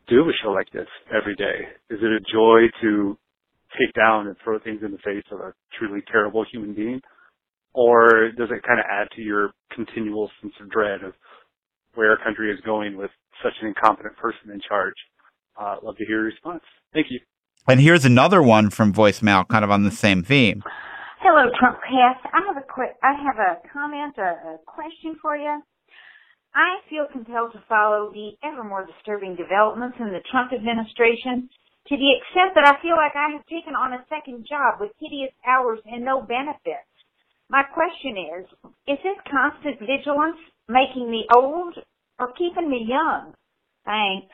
do 0.07 0.21
a 0.21 0.31
show 0.41 0.51
like 0.51 0.69
this 0.71 0.87
every 1.13 1.35
day? 1.35 1.67
Is 1.89 1.99
it 2.01 2.11
a 2.11 2.19
joy 2.31 2.67
to 2.81 3.17
take 3.77 3.93
down 3.93 4.27
and 4.27 4.35
throw 4.43 4.59
things 4.59 4.81
in 4.83 4.91
the 4.91 4.97
face 4.99 5.25
of 5.31 5.39
a 5.39 5.53
truly 5.77 6.01
terrible 6.09 6.45
human 6.49 6.73
being? 6.73 7.01
Or 7.73 8.31
does 8.31 8.49
it 8.49 8.63
kind 8.63 8.79
of 8.79 8.85
add 8.89 9.07
to 9.15 9.21
your 9.21 9.51
continual 9.73 10.29
sense 10.41 10.53
of 10.61 10.71
dread 10.71 11.03
of 11.03 11.13
where 11.95 12.11
our 12.11 12.23
country 12.23 12.51
is 12.51 12.59
going 12.65 12.95
with 12.97 13.11
such 13.43 13.53
an 13.61 13.67
incompetent 13.67 14.17
person 14.17 14.51
in 14.51 14.61
charge. 14.67 14.95
Uh, 15.59 15.75
love 15.83 15.97
to 15.97 16.05
hear 16.05 16.17
your 16.17 16.25
response. 16.25 16.63
Thank 16.93 17.07
you. 17.09 17.19
And 17.67 17.81
here's 17.81 18.05
another 18.05 18.41
one 18.41 18.69
from 18.69 18.93
voicemail, 18.93 19.47
kind 19.47 19.65
of 19.65 19.71
on 19.71 19.83
the 19.83 19.91
same 19.91 20.23
theme. 20.23 20.63
Hello, 21.19 21.49
Trump 21.59 21.79
Cast. 21.81 22.23
I 22.31 22.45
have 22.47 22.57
a 22.57 22.65
quick, 22.65 22.95
I 23.03 23.11
have 23.11 23.37
a 23.37 23.59
comment, 23.73 24.15
a, 24.17 24.55
a 24.55 24.57
question 24.65 25.17
for 25.21 25.35
you. 25.35 25.61
I 26.55 26.79
feel 26.89 27.05
compelled 27.11 27.53
to 27.53 27.63
follow 27.67 28.09
the 28.13 28.37
ever 28.43 28.63
more 28.63 28.85
disturbing 28.85 29.35
developments 29.35 29.97
in 29.99 30.13
the 30.13 30.23
Trump 30.31 30.53
administration 30.53 31.49
to 31.87 31.95
the 31.95 32.11
extent 32.15 32.55
that 32.55 32.67
I 32.67 32.81
feel 32.81 32.95
like 32.95 33.15
I 33.15 33.31
have 33.35 33.45
taken 33.47 33.75
on 33.75 33.93
a 33.93 34.05
second 34.09 34.45
job 34.47 34.79
with 34.79 34.91
hideous 34.99 35.33
hours 35.45 35.79
and 35.85 36.03
no 36.03 36.21
benefits. 36.21 36.87
My 37.49 37.63
question 37.63 38.17
is, 38.17 38.45
is 38.87 38.99
this 39.03 39.19
constant 39.29 39.79
vigilance 39.79 40.39
making 40.67 41.09
me 41.09 41.25
old 41.35 41.75
or 42.19 42.31
keeping 42.33 42.69
me 42.69 42.85
young? 42.87 43.33
Thanks. 43.85 44.27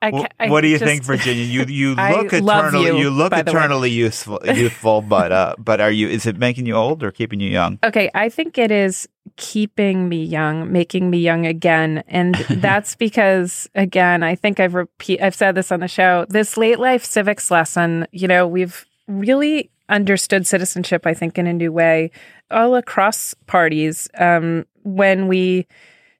I, 0.00 0.28
I 0.38 0.48
what 0.48 0.60
do 0.60 0.68
you 0.68 0.78
just, 0.78 0.88
think, 0.88 1.02
Virginia? 1.02 1.42
You 1.42 1.64
you 1.64 1.94
look 1.96 2.32
eternally 2.32 2.86
you, 2.86 2.98
you, 2.98 3.10
look 3.10 3.32
eternally 3.32 3.90
useful, 3.90 4.38
youthful, 4.44 5.02
but 5.02 5.32
uh, 5.32 5.56
but 5.58 5.80
are 5.80 5.90
you? 5.90 6.08
Is 6.08 6.24
it 6.24 6.38
making 6.38 6.66
you 6.66 6.74
old 6.74 7.02
or 7.02 7.10
keeping 7.10 7.40
you 7.40 7.50
young? 7.50 7.80
Okay, 7.82 8.08
I 8.14 8.28
think 8.28 8.58
it 8.58 8.70
is 8.70 9.08
keeping 9.36 10.08
me 10.08 10.22
young, 10.22 10.70
making 10.70 11.10
me 11.10 11.18
young 11.18 11.46
again, 11.46 12.04
and 12.06 12.34
that's 12.50 12.94
because 12.94 13.68
again, 13.74 14.22
I 14.22 14.36
think 14.36 14.60
I've 14.60 14.74
repeat 14.74 15.20
I've 15.20 15.34
said 15.34 15.56
this 15.56 15.72
on 15.72 15.80
the 15.80 15.88
show. 15.88 16.26
This 16.28 16.56
late 16.56 16.78
life 16.78 17.04
civics 17.04 17.50
lesson, 17.50 18.06
you 18.12 18.28
know, 18.28 18.46
we've 18.46 18.86
really 19.08 19.68
understood 19.88 20.46
citizenship. 20.46 21.06
I 21.06 21.14
think 21.14 21.38
in 21.38 21.48
a 21.48 21.52
new 21.52 21.72
way, 21.72 22.12
all 22.52 22.76
across 22.76 23.34
parties. 23.48 24.08
Um, 24.16 24.64
when 24.84 25.26
we 25.26 25.66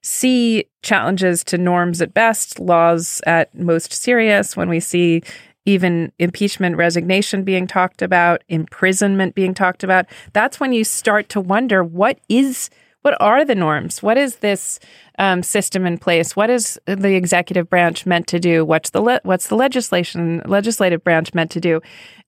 see 0.02 0.64
challenges 0.82 1.44
to 1.44 1.58
norms 1.58 2.00
at 2.00 2.14
best, 2.14 2.58
laws 2.58 3.20
at 3.26 3.54
most 3.54 3.92
serious, 3.92 4.56
when 4.56 4.68
we 4.68 4.80
see 4.80 5.22
even 5.66 6.10
impeachment 6.18 6.76
resignation 6.76 7.44
being 7.44 7.66
talked 7.66 8.00
about, 8.00 8.42
imprisonment 8.48 9.34
being 9.34 9.52
talked 9.52 9.84
about, 9.84 10.06
that's 10.32 10.58
when 10.58 10.72
you 10.72 10.82
start 10.82 11.28
to 11.28 11.40
wonder 11.40 11.84
what 11.84 12.18
is 12.28 12.70
what 13.02 13.16
are 13.20 13.44
the 13.44 13.54
norms? 13.54 14.02
What 14.02 14.18
is 14.18 14.36
this 14.36 14.80
um, 15.18 15.42
system 15.42 15.86
in 15.86 15.98
place? 15.98 16.34
What 16.34 16.50
is 16.50 16.80
the 16.86 17.14
executive 17.14 17.70
branch 17.70 18.06
meant 18.06 18.26
to 18.26 18.40
do? 18.40 18.64
What's 18.64 18.90
the 18.90 19.00
le- 19.00 19.20
what's 19.22 19.48
the 19.48 19.54
legislation 19.54 20.42
legislative 20.46 21.04
branch 21.04 21.32
meant 21.32 21.50
to 21.52 21.60
do? 21.60 21.80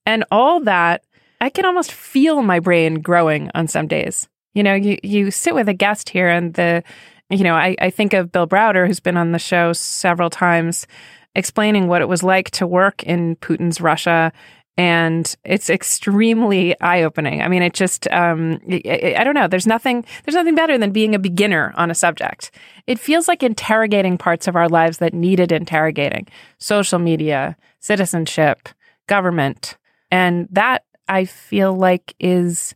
And 0.06 0.24
all 0.30 0.60
that, 0.60 1.02
I 1.40 1.50
can 1.50 1.64
almost 1.64 1.92
feel 1.92 2.42
my 2.42 2.60
brain 2.60 3.00
growing 3.00 3.50
on 3.54 3.66
some 3.68 3.88
days. 3.88 4.28
You 4.54 4.62
know, 4.62 4.74
you 4.74 4.98
you 5.02 5.30
sit 5.30 5.54
with 5.54 5.68
a 5.68 5.74
guest 5.74 6.08
here, 6.08 6.28
and 6.28 6.54
the 6.54 6.82
you 7.30 7.44
know, 7.44 7.54
I, 7.54 7.76
I 7.80 7.90
think 7.90 8.12
of 8.12 8.32
Bill 8.32 8.46
Browder, 8.46 8.86
who's 8.86 9.00
been 9.00 9.16
on 9.16 9.32
the 9.32 9.38
show 9.38 9.72
several 9.72 10.30
times, 10.30 10.86
explaining 11.34 11.86
what 11.86 12.02
it 12.02 12.08
was 12.08 12.22
like 12.22 12.50
to 12.52 12.66
work 12.66 13.02
in 13.04 13.36
Putin's 13.36 13.80
Russia. 13.80 14.32
And 14.76 15.36
it's 15.44 15.68
extremely 15.68 16.78
eye 16.80 17.02
opening. 17.02 17.42
I 17.42 17.48
mean, 17.48 17.62
it 17.62 17.74
just, 17.74 18.08
um, 18.08 18.60
I, 18.70 19.14
I 19.18 19.24
don't 19.24 19.34
know. 19.34 19.46
There's 19.46 19.66
nothing, 19.66 20.04
there's 20.24 20.34
nothing 20.34 20.54
better 20.54 20.78
than 20.78 20.90
being 20.90 21.14
a 21.14 21.18
beginner 21.18 21.74
on 21.76 21.90
a 21.90 21.94
subject. 21.94 22.50
It 22.86 22.98
feels 22.98 23.28
like 23.28 23.42
interrogating 23.42 24.16
parts 24.16 24.48
of 24.48 24.56
our 24.56 24.68
lives 24.68 24.98
that 24.98 25.12
needed 25.12 25.52
interrogating 25.52 26.28
social 26.58 26.98
media, 26.98 27.56
citizenship, 27.80 28.68
government. 29.06 29.76
And 30.10 30.48
that 30.50 30.84
I 31.08 31.26
feel 31.26 31.74
like 31.74 32.14
is 32.18 32.74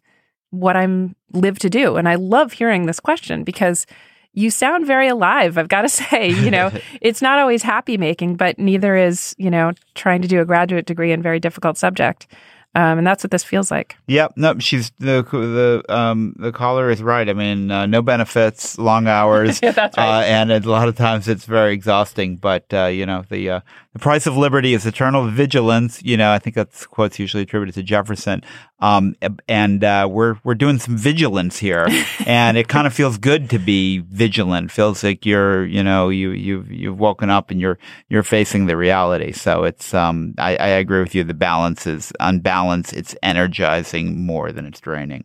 what 0.50 0.76
I'm 0.76 1.16
live 1.32 1.58
to 1.60 1.70
do. 1.70 1.96
And 1.96 2.08
I 2.08 2.16
love 2.16 2.52
hearing 2.52 2.86
this 2.86 3.00
question 3.00 3.44
because 3.44 3.86
you 4.34 4.50
sound 4.50 4.86
very 4.86 5.08
alive. 5.08 5.56
I've 5.56 5.68
got 5.68 5.82
to 5.82 5.88
say, 6.10 6.28
you 6.28 6.50
know, 6.50 6.70
it's 7.00 7.22
not 7.22 7.38
always 7.38 7.62
happy 7.62 7.96
making, 7.96 8.36
but 8.36 8.58
neither 8.58 8.96
is, 8.96 9.34
you 9.38 9.50
know, 9.50 9.72
trying 9.94 10.22
to 10.22 10.28
do 10.28 10.40
a 10.40 10.44
graduate 10.44 10.86
degree 10.86 11.12
in 11.12 11.22
very 11.22 11.40
difficult 11.40 11.78
subject. 11.78 12.26
Um, 12.76 12.98
and 12.98 13.06
that's 13.06 13.22
what 13.22 13.30
this 13.30 13.44
feels 13.44 13.70
like. 13.70 13.96
Yep. 14.08 14.32
No, 14.34 14.58
she's 14.58 14.90
the 14.98 15.22
the 15.22 15.84
um, 15.88 16.34
the 16.40 16.50
caller 16.50 16.90
is 16.90 17.04
right. 17.04 17.28
I 17.28 17.32
mean, 17.32 17.70
uh, 17.70 17.86
no 17.86 18.02
benefits, 18.02 18.76
long 18.78 19.06
hours, 19.06 19.60
yeah, 19.62 19.70
that's 19.70 19.96
right. 19.96 20.22
Uh, 20.22 20.24
and 20.24 20.50
a 20.50 20.58
lot 20.58 20.88
of 20.88 20.96
times 20.96 21.28
it's 21.28 21.44
very 21.44 21.72
exhausting. 21.72 22.34
But 22.34 22.64
uh, 22.74 22.86
you 22.86 23.06
know, 23.06 23.24
the 23.28 23.48
uh, 23.48 23.60
the 23.94 24.00
price 24.00 24.26
of 24.26 24.36
liberty 24.36 24.74
is 24.74 24.84
eternal 24.86 25.28
vigilance. 25.28 26.02
You 26.02 26.16
know, 26.16 26.32
I 26.32 26.40
think 26.40 26.56
that's 26.56 26.84
quotes 26.84 27.20
usually 27.20 27.44
attributed 27.44 27.76
to 27.76 27.82
Jefferson. 27.84 28.42
Um, 28.80 29.14
and 29.48 29.84
uh, 29.84 30.08
we're 30.10 30.36
we're 30.42 30.56
doing 30.56 30.80
some 30.80 30.96
vigilance 30.98 31.58
here, 31.58 31.86
and 32.26 32.58
it 32.58 32.66
kind 32.66 32.88
of 32.88 32.92
feels 32.92 33.18
good 33.18 33.48
to 33.50 33.58
be 33.60 33.98
vigilant. 33.98 34.72
Feels 34.72 35.04
like 35.04 35.24
you're, 35.24 35.64
you 35.64 35.84
know, 35.84 36.08
you 36.08 36.32
you've 36.32 36.72
you've 36.72 36.98
woken 36.98 37.30
up 37.30 37.52
and 37.52 37.60
you're 37.60 37.78
you're 38.08 38.24
facing 38.24 38.66
the 38.66 38.76
reality. 38.76 39.30
So 39.30 39.62
it's 39.62 39.94
um, 39.94 40.34
I, 40.38 40.56
I 40.56 40.68
agree 40.68 40.98
with 40.98 41.14
you. 41.14 41.22
The 41.22 41.32
balance 41.32 41.86
is 41.86 42.12
unbalanced. 42.18 42.92
It's 42.92 43.14
energizing 43.22 44.26
more 44.26 44.50
than 44.50 44.66
it's 44.66 44.80
draining. 44.80 45.24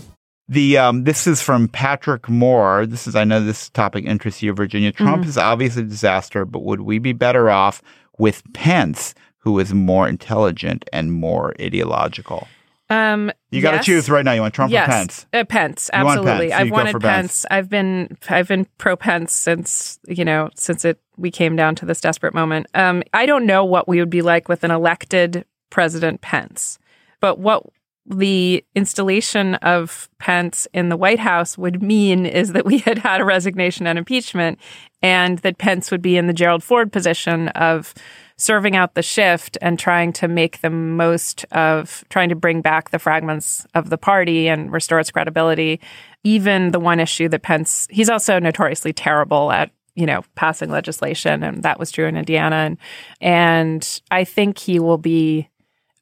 The 0.51 0.77
um, 0.77 1.05
this 1.05 1.25
is 1.25 1.41
from 1.41 1.67
Patrick 1.67 2.29
Moore. 2.29 2.85
This 2.85 3.07
is 3.07 3.15
I 3.15 3.23
know 3.23 3.43
this 3.43 3.69
topic 3.69 4.05
interests 4.05 4.43
you, 4.43 4.53
Virginia. 4.53 4.91
Trump 4.91 5.21
mm-hmm. 5.21 5.29
is 5.29 5.37
obviously 5.37 5.81
a 5.81 5.85
disaster, 5.85 6.45
but 6.45 6.59
would 6.59 6.81
we 6.81 6.99
be 6.99 7.13
better 7.13 7.49
off 7.49 7.81
with 8.19 8.43
Pence? 8.53 9.15
who 9.41 9.59
is 9.59 9.73
more 9.73 10.07
intelligent 10.07 10.85
and 10.93 11.11
more 11.11 11.53
ideological? 11.59 12.47
Um, 12.89 13.31
you 13.51 13.61
got 13.61 13.71
to 13.71 13.77
yes. 13.77 13.85
choose 13.85 14.09
right 14.09 14.23
now. 14.25 14.33
You 14.33 14.41
want 14.41 14.53
Trump 14.53 14.71
yes. 14.71 14.87
or 14.87 14.91
Pence? 14.91 15.25
Uh, 15.31 15.43
Pence, 15.45 15.89
absolutely. 15.93 16.49
Pence, 16.49 16.51
so 16.51 16.57
I've 16.57 16.71
wanted 16.71 16.91
Pence. 16.93 17.01
Pence. 17.03 17.45
I've 17.49 17.69
been 17.69 18.17
I've 18.29 18.47
been 18.47 18.67
pro 18.77 18.95
Pence 18.95 19.33
since 19.33 19.99
you 20.07 20.25
know 20.25 20.49
since 20.55 20.83
it 20.83 20.99
we 21.17 21.31
came 21.31 21.55
down 21.55 21.75
to 21.75 21.85
this 21.85 22.01
desperate 22.01 22.33
moment. 22.33 22.67
Um, 22.73 23.03
I 23.13 23.25
don't 23.25 23.45
know 23.45 23.63
what 23.63 23.87
we 23.87 23.99
would 23.99 24.09
be 24.09 24.21
like 24.21 24.49
with 24.49 24.63
an 24.63 24.71
elected 24.71 25.45
President 25.69 26.21
Pence, 26.21 26.79
but 27.21 27.39
what 27.39 27.65
the 28.05 28.65
installation 28.75 29.55
of 29.55 30.09
Pence 30.17 30.67
in 30.73 30.89
the 30.89 30.97
White 30.97 31.19
House 31.19 31.57
would 31.57 31.83
mean 31.83 32.25
is 32.25 32.53
that 32.53 32.65
we 32.65 32.79
had 32.79 32.97
had 32.97 33.21
a 33.21 33.25
resignation 33.25 33.85
and 33.85 33.97
impeachment, 33.97 34.59
and 35.01 35.39
that 35.39 35.57
Pence 35.57 35.91
would 35.91 36.01
be 36.01 36.17
in 36.17 36.27
the 36.27 36.33
Gerald 36.33 36.63
Ford 36.63 36.91
position 36.91 37.49
of 37.49 37.93
serving 38.37 38.75
out 38.75 38.95
the 38.95 39.03
shift 39.03 39.57
and 39.61 39.77
trying 39.77 40.11
to 40.13 40.27
make 40.27 40.61
the 40.61 40.69
most 40.69 41.45
of 41.51 42.03
trying 42.09 42.29
to 42.29 42.35
bring 42.35 42.61
back 42.61 42.89
the 42.89 42.97
fragments 42.97 43.67
of 43.75 43.89
the 43.89 43.99
party 43.99 44.47
and 44.47 44.71
restore 44.71 44.99
its 44.99 45.11
credibility. 45.11 45.79
Even 46.23 46.71
the 46.71 46.79
one 46.79 46.99
issue 46.99 47.29
that 47.29 47.43
Pence, 47.43 47.87
he's 47.91 48.09
also 48.09 48.39
notoriously 48.39 48.93
terrible 48.93 49.51
at 49.51 49.69
you 49.95 50.07
know 50.07 50.23
passing 50.35 50.71
legislation, 50.71 51.43
and 51.43 51.61
that 51.63 51.79
was 51.79 51.91
true 51.91 52.07
in 52.07 52.17
Indiana. 52.17 52.55
And 52.55 52.77
and 53.21 54.01
I 54.09 54.23
think 54.23 54.57
he 54.57 54.79
will 54.79 54.97
be 54.97 55.49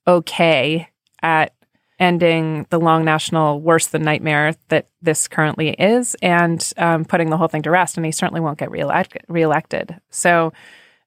okay 0.08 0.88
at 1.22 1.54
ending 2.00 2.66
the 2.70 2.80
long 2.80 3.04
national 3.04 3.60
worse 3.60 3.88
than 3.88 4.04
nightmare 4.04 4.56
that 4.70 4.88
this 5.02 5.28
currently 5.28 5.72
is 5.72 6.16
and 6.22 6.72
um, 6.78 7.04
putting 7.04 7.30
the 7.30 7.38
whole 7.38 7.50
thing 7.50 7.62
to 7.64 7.72
rest. 7.72 7.98
And 7.98 8.06
he 8.06 8.12
certainly 8.12 8.42
won't 8.42 8.58
get 8.58 8.72
reelect- 8.72 9.18
reelected. 9.28 10.00
So 10.10 10.54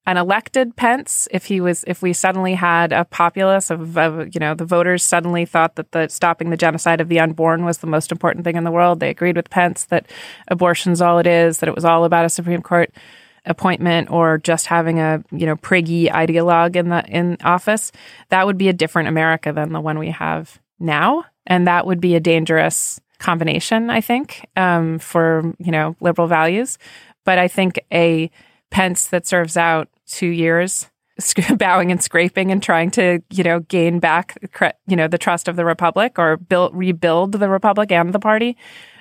an 0.05 0.17
elected 0.17 0.75
Pence, 0.77 1.29
if 1.31 1.45
he 1.47 1.61
was, 1.61 1.85
if 1.87 2.03
we 2.03 2.13
suddenly 2.13 2.55
had 2.55 2.93
a 2.93 3.05
populace 3.05 3.71
of, 3.71 3.97
of, 3.97 4.35
you 4.35 4.41
know, 4.41 4.53
the 4.53 4.65
voters 4.65 5.05
suddenly 5.05 5.45
thought 5.45 5.77
that 5.77 5.93
the 5.93 6.09
stopping 6.09 6.51
the 6.51 6.57
genocide 6.57 7.01
of 7.01 7.09
the 7.09 7.21
unborn 7.21 7.65
was 7.65 7.79
the 7.79 7.87
most 7.87 8.11
important 8.11 8.45
thing 8.45 8.57
in 8.57 8.65
the 8.65 8.71
world. 8.73 8.99
They 8.99 9.11
agreed 9.11 9.37
with 9.37 9.49
Pence 9.49 9.85
that 9.87 10.07
abortion's 10.49 11.01
all 11.01 11.19
it 11.21 11.27
is, 11.27 11.59
that 11.59 11.69
it 11.69 11.75
was 11.75 11.85
all 11.85 12.05
about 12.05 12.25
a 12.25 12.29
Supreme 12.31 12.63
Court 12.63 12.93
appointment 13.47 14.11
or 14.11 14.39
just 14.39 14.67
having 14.67 14.99
a, 14.99 15.23
you 15.31 15.47
know, 15.47 15.57
priggy 15.57 16.11
ideologue 16.11 16.77
in 16.77 16.89
the 16.89 17.05
in 17.07 17.37
office. 17.45 17.93
That 18.31 18.47
would 18.47 18.59
be 18.59 18.69
a 18.69 18.73
different 18.73 19.09
America 19.09 19.53
than 19.53 19.73
the 19.73 19.81
one 19.81 19.99
we 19.99 20.11
have 20.11 20.61
now, 20.83 21.25
and 21.47 21.67
that 21.67 21.87
would 21.87 22.01
be 22.01 22.15
a 22.15 22.21
dangerous 22.21 23.01
combination, 23.19 23.89
I 23.89 24.01
think, 24.01 24.47
um, 24.57 24.99
for 24.99 25.55
you 25.59 25.71
know 25.71 25.97
liberal 26.01 26.29
values. 26.29 26.79
But 27.25 27.39
I 27.39 27.49
think 27.49 27.81
a 27.93 28.31
Pence 28.71 29.07
that 29.09 29.27
serves 29.27 29.57
out 29.57 29.89
two 30.07 30.29
years 30.29 30.91
bowing 31.57 31.91
and 31.91 32.03
scraping 32.03 32.51
and 32.51 32.62
trying 32.62 32.91
to 32.93 33.23
you 33.31 33.45
know 33.45 33.61
gain 33.61 33.99
back 33.99 34.37
you 34.87 34.97
know 34.97 35.09
the 35.09 35.19
trust 35.19 35.47
of 35.47 35.57
the 35.57 35.65
republic 35.65 36.19
or 36.19 36.39
build 36.39 36.75
rebuild 36.75 37.33
the 37.33 37.51
republic 37.51 37.93
and 37.93 38.15
the 38.15 38.19
party 38.19 38.57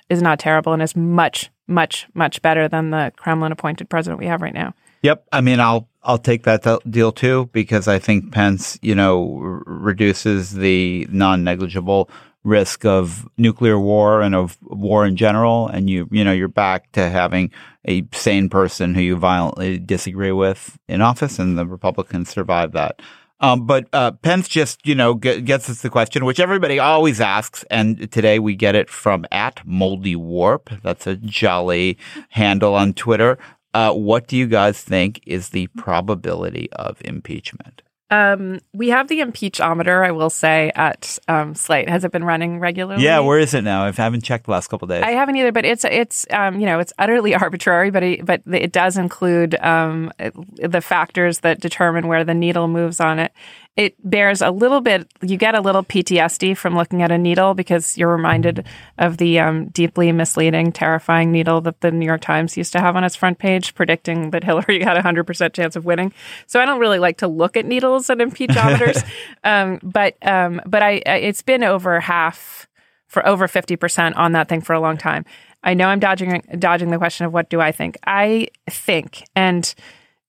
is 0.10 0.22
not 0.22 0.40
terrible 0.40 0.74
and 0.74 0.82
is 0.82 0.96
much 0.96 1.50
much 1.68 2.08
much 2.14 2.42
better 2.42 2.68
than 2.68 2.90
the 2.90 3.14
Kremlin 3.16 3.52
appointed 3.52 3.90
president 3.90 4.20
we 4.20 4.28
have 4.28 4.42
right 4.42 4.54
now. 4.54 4.74
Yep, 5.02 5.26
I 5.32 5.42
mean 5.42 5.60
I'll 5.60 5.90
I'll 6.04 6.18
take 6.18 6.44
that 6.44 6.66
deal 6.90 7.12
too 7.12 7.50
because 7.54 7.88
I 7.88 8.00
think 8.00 8.32
Pence 8.32 8.78
you 8.82 8.96
know 8.96 9.40
r- 9.42 9.64
reduces 9.66 10.54
the 10.54 11.08
non 11.10 11.44
negligible 11.44 12.10
risk 12.44 12.86
of 12.86 13.28
nuclear 13.38 13.80
war 13.80 14.22
and 14.22 14.36
of 14.36 14.58
war 14.62 15.06
in 15.06 15.16
general, 15.16 15.68
and 15.68 15.90
you 15.90 16.08
you 16.12 16.24
know 16.24 16.32
you're 16.32 16.48
back 16.48 16.92
to 16.94 17.10
having 17.10 17.52
a 17.86 18.08
sane 18.14 18.50
person 18.50 18.94
who 18.94 19.02
you 19.02 19.16
violently 19.16 19.80
disagree 19.80 20.32
with 20.32 20.78
in 20.88 21.02
office, 21.02 21.40
and 21.40 21.58
the 21.58 21.66
Republicans 21.66 22.30
survive 22.30 22.72
that. 22.74 23.02
Um, 23.40 23.66
but 23.66 23.88
uh, 23.92 24.12
Pence 24.12 24.48
just, 24.48 24.86
you 24.86 24.94
know, 24.94 25.16
g- 25.18 25.42
gets 25.42 25.68
us 25.68 25.82
the 25.82 25.90
question, 25.90 26.26
which 26.26 26.40
everybody 26.40 26.78
always 26.78 27.20
asks, 27.20 27.66
and 27.72 28.12
today 28.12 28.38
we 28.38 28.54
get 28.54 28.76
it 28.76 28.88
from 28.88 29.26
at 29.32 29.66
Moldy 29.66 30.16
Warp. 30.16 30.70
That's 30.84 31.08
a 31.08 31.16
jolly 31.16 31.98
handle 32.30 32.76
on 32.76 32.94
Twitter. 32.94 33.40
Uh, 33.74 33.94
what 33.94 34.28
do 34.28 34.38
you 34.38 34.48
guys 34.48 34.82
think 34.82 35.22
is 35.26 35.50
the 35.50 35.68
probability 35.68 36.70
of 36.74 37.02
impeachment? 37.06 37.82
Um, 38.12 38.60
we 38.74 38.90
have 38.90 39.08
the 39.08 39.22
impeachometer, 39.22 40.06
I 40.06 40.12
will 40.12 40.30
say, 40.30 40.70
at 40.76 41.18
um, 41.30 41.56
Slate. 41.56 41.88
Has 41.88 42.04
it 42.04 42.12
been 42.12 42.26
running 42.26 42.60
regularly? 42.60 43.02
Yeah, 43.02 43.20
where 43.22 43.40
is 43.40 43.54
it 43.54 43.62
now? 43.62 43.86
I 43.86 43.92
haven't 43.92 44.26
checked 44.26 44.46
the 44.46 44.52
last 44.52 44.68
couple 44.68 44.86
days. 44.90 45.02
I 45.02 45.12
haven't 45.12 45.38
either, 45.38 45.54
but 45.54 45.64
it's 45.64 45.86
it's 45.86 46.28
um, 46.30 46.60
you 46.60 46.66
know 46.66 46.80
it's 46.80 46.92
utterly 47.00 47.34
arbitrary, 47.42 47.90
but 47.90 48.04
it, 48.04 48.26
but 48.26 48.42
it 48.52 48.74
does 48.74 48.98
include 48.98 49.56
um, 49.64 50.12
the 50.56 50.82
factors 50.82 51.40
that 51.40 51.62
determine 51.62 52.08
where 52.10 52.26
the 52.26 52.34
needle 52.34 52.68
moves 52.68 53.00
on 53.00 53.18
it. 53.18 53.32
It 53.78 53.96
bears 54.08 54.42
a 54.42 54.52
little 54.52 54.82
bit. 54.82 55.10
You 55.22 55.38
get 55.38 55.56
a 55.56 55.62
little 55.62 55.84
PTSD 55.84 56.58
from 56.58 56.76
looking 56.76 57.02
at 57.02 57.10
a 57.10 57.18
needle 57.18 57.54
because 57.54 57.98
you're 57.98 58.14
reminded 58.14 58.68
of 58.98 59.16
the 59.16 59.40
um, 59.40 59.68
deeply 59.70 60.12
misleading, 60.12 60.74
terrifying 60.74 61.32
needle 61.32 61.62
that 61.62 61.80
the 61.80 61.90
New 61.90 62.06
York 62.06 62.20
Times 62.20 62.58
used 62.58 62.74
to 62.74 62.82
have 62.82 62.98
on 62.98 63.06
its 63.06 63.16
front 63.16 63.40
page, 63.40 63.74
predicting 63.74 64.32
that 64.32 64.44
Hillary 64.44 64.84
had 64.84 64.98
a 64.98 65.02
hundred 65.02 65.24
percent 65.24 65.54
chance 65.54 65.78
of 65.78 65.86
winning. 65.86 66.12
So 66.48 66.60
I 66.60 66.66
don't 66.66 66.80
really 66.80 67.00
like 67.00 67.20
to 67.20 67.30
look 67.30 67.56
at 67.56 67.66
needles 67.66 68.10
and 68.10 68.20
impeachometers, 68.20 69.06
um, 69.46 69.80
but 69.82 70.16
um, 70.22 70.62
but 70.66 70.84
I, 70.84 71.02
I 71.06 71.18
it's 71.20 71.42
been 71.42 71.64
over 71.64 72.02
half 72.02 72.68
for 73.08 73.26
over 73.26 73.48
fifty 73.48 73.78
percent 73.78 74.18
on 74.18 74.34
that 74.34 74.50
thing 74.50 74.60
for 74.60 74.74
a 74.74 74.82
long 74.82 74.98
time. 74.98 75.24
I 75.64 75.76
know 75.76 75.88
I'm 75.88 76.00
dodging 76.00 76.42
dodging 76.60 76.90
the 76.90 76.98
question 76.98 77.26
of 77.26 77.32
what 77.32 77.50
do 77.50 77.62
I 77.62 77.72
think. 77.72 77.98
I 78.06 78.48
think, 78.70 79.24
and 79.34 79.74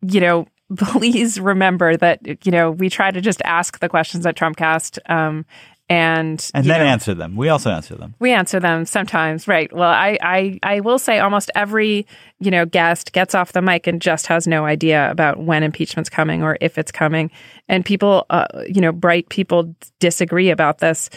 you 0.01 0.21
know, 0.21 0.47
please 0.79 1.41
remember 1.41 1.97
that 1.97 2.45
you 2.45 2.53
know 2.53 2.71
we 2.71 2.89
try 2.89 3.11
to 3.11 3.21
just 3.21 3.43
ask 3.45 3.79
the 3.81 3.89
questions 3.89 4.27
at 4.27 4.37
Trumpcast. 4.37 4.99
Um, 5.11 5.45
and 5.89 6.51
and 6.55 6.65
then 6.65 6.81
know, 6.81 6.87
answer 6.87 7.13
them. 7.13 7.37
We 7.37 7.49
also 7.49 7.71
answer 7.71 7.95
them. 7.97 8.15
we 8.19 8.33
answer 8.33 8.59
them 8.59 8.87
sometimes, 8.87 9.47
right? 9.47 9.71
Well, 9.73 9.91
I, 9.91 10.17
I 10.23 10.59
I 10.63 10.81
will 10.81 10.99
say 10.99 11.19
almost 11.19 11.51
every 11.55 12.07
you 12.41 12.51
know 12.51 12.65
guest 12.65 13.13
gets 13.13 13.35
off 13.35 13.53
the 13.53 13.61
mic 13.61 13.87
and 13.87 14.01
just 14.01 14.27
has 14.29 14.47
no 14.47 14.65
idea 14.65 15.11
about 15.11 15.41
when 15.41 15.63
impeachment's 15.63 16.09
coming 16.09 16.43
or 16.43 16.57
if 16.61 16.79
it's 16.79 16.93
coming, 16.93 17.31
and 17.69 17.85
people, 17.85 18.25
uh, 18.31 18.47
you 18.67 18.81
know, 18.81 18.93
bright 18.93 19.29
people 19.29 19.75
disagree 20.01 20.51
about 20.51 20.79
this. 20.79 21.11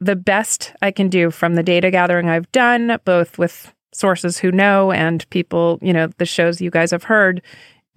The 0.00 0.16
best 0.16 0.72
I 0.80 0.92
can 0.92 1.08
do 1.08 1.30
from 1.30 1.54
the 1.54 1.62
data 1.62 1.90
gathering 1.90 2.30
I've 2.30 2.50
done, 2.52 2.98
both 3.04 3.38
with 3.38 3.72
sources 3.92 4.38
who 4.38 4.50
know 4.50 4.90
and 4.90 5.28
people, 5.28 5.78
you 5.82 5.92
know, 5.92 6.06
the 6.16 6.24
shows 6.24 6.60
you 6.60 6.70
guys 6.70 6.90
have 6.90 7.04
heard, 7.04 7.42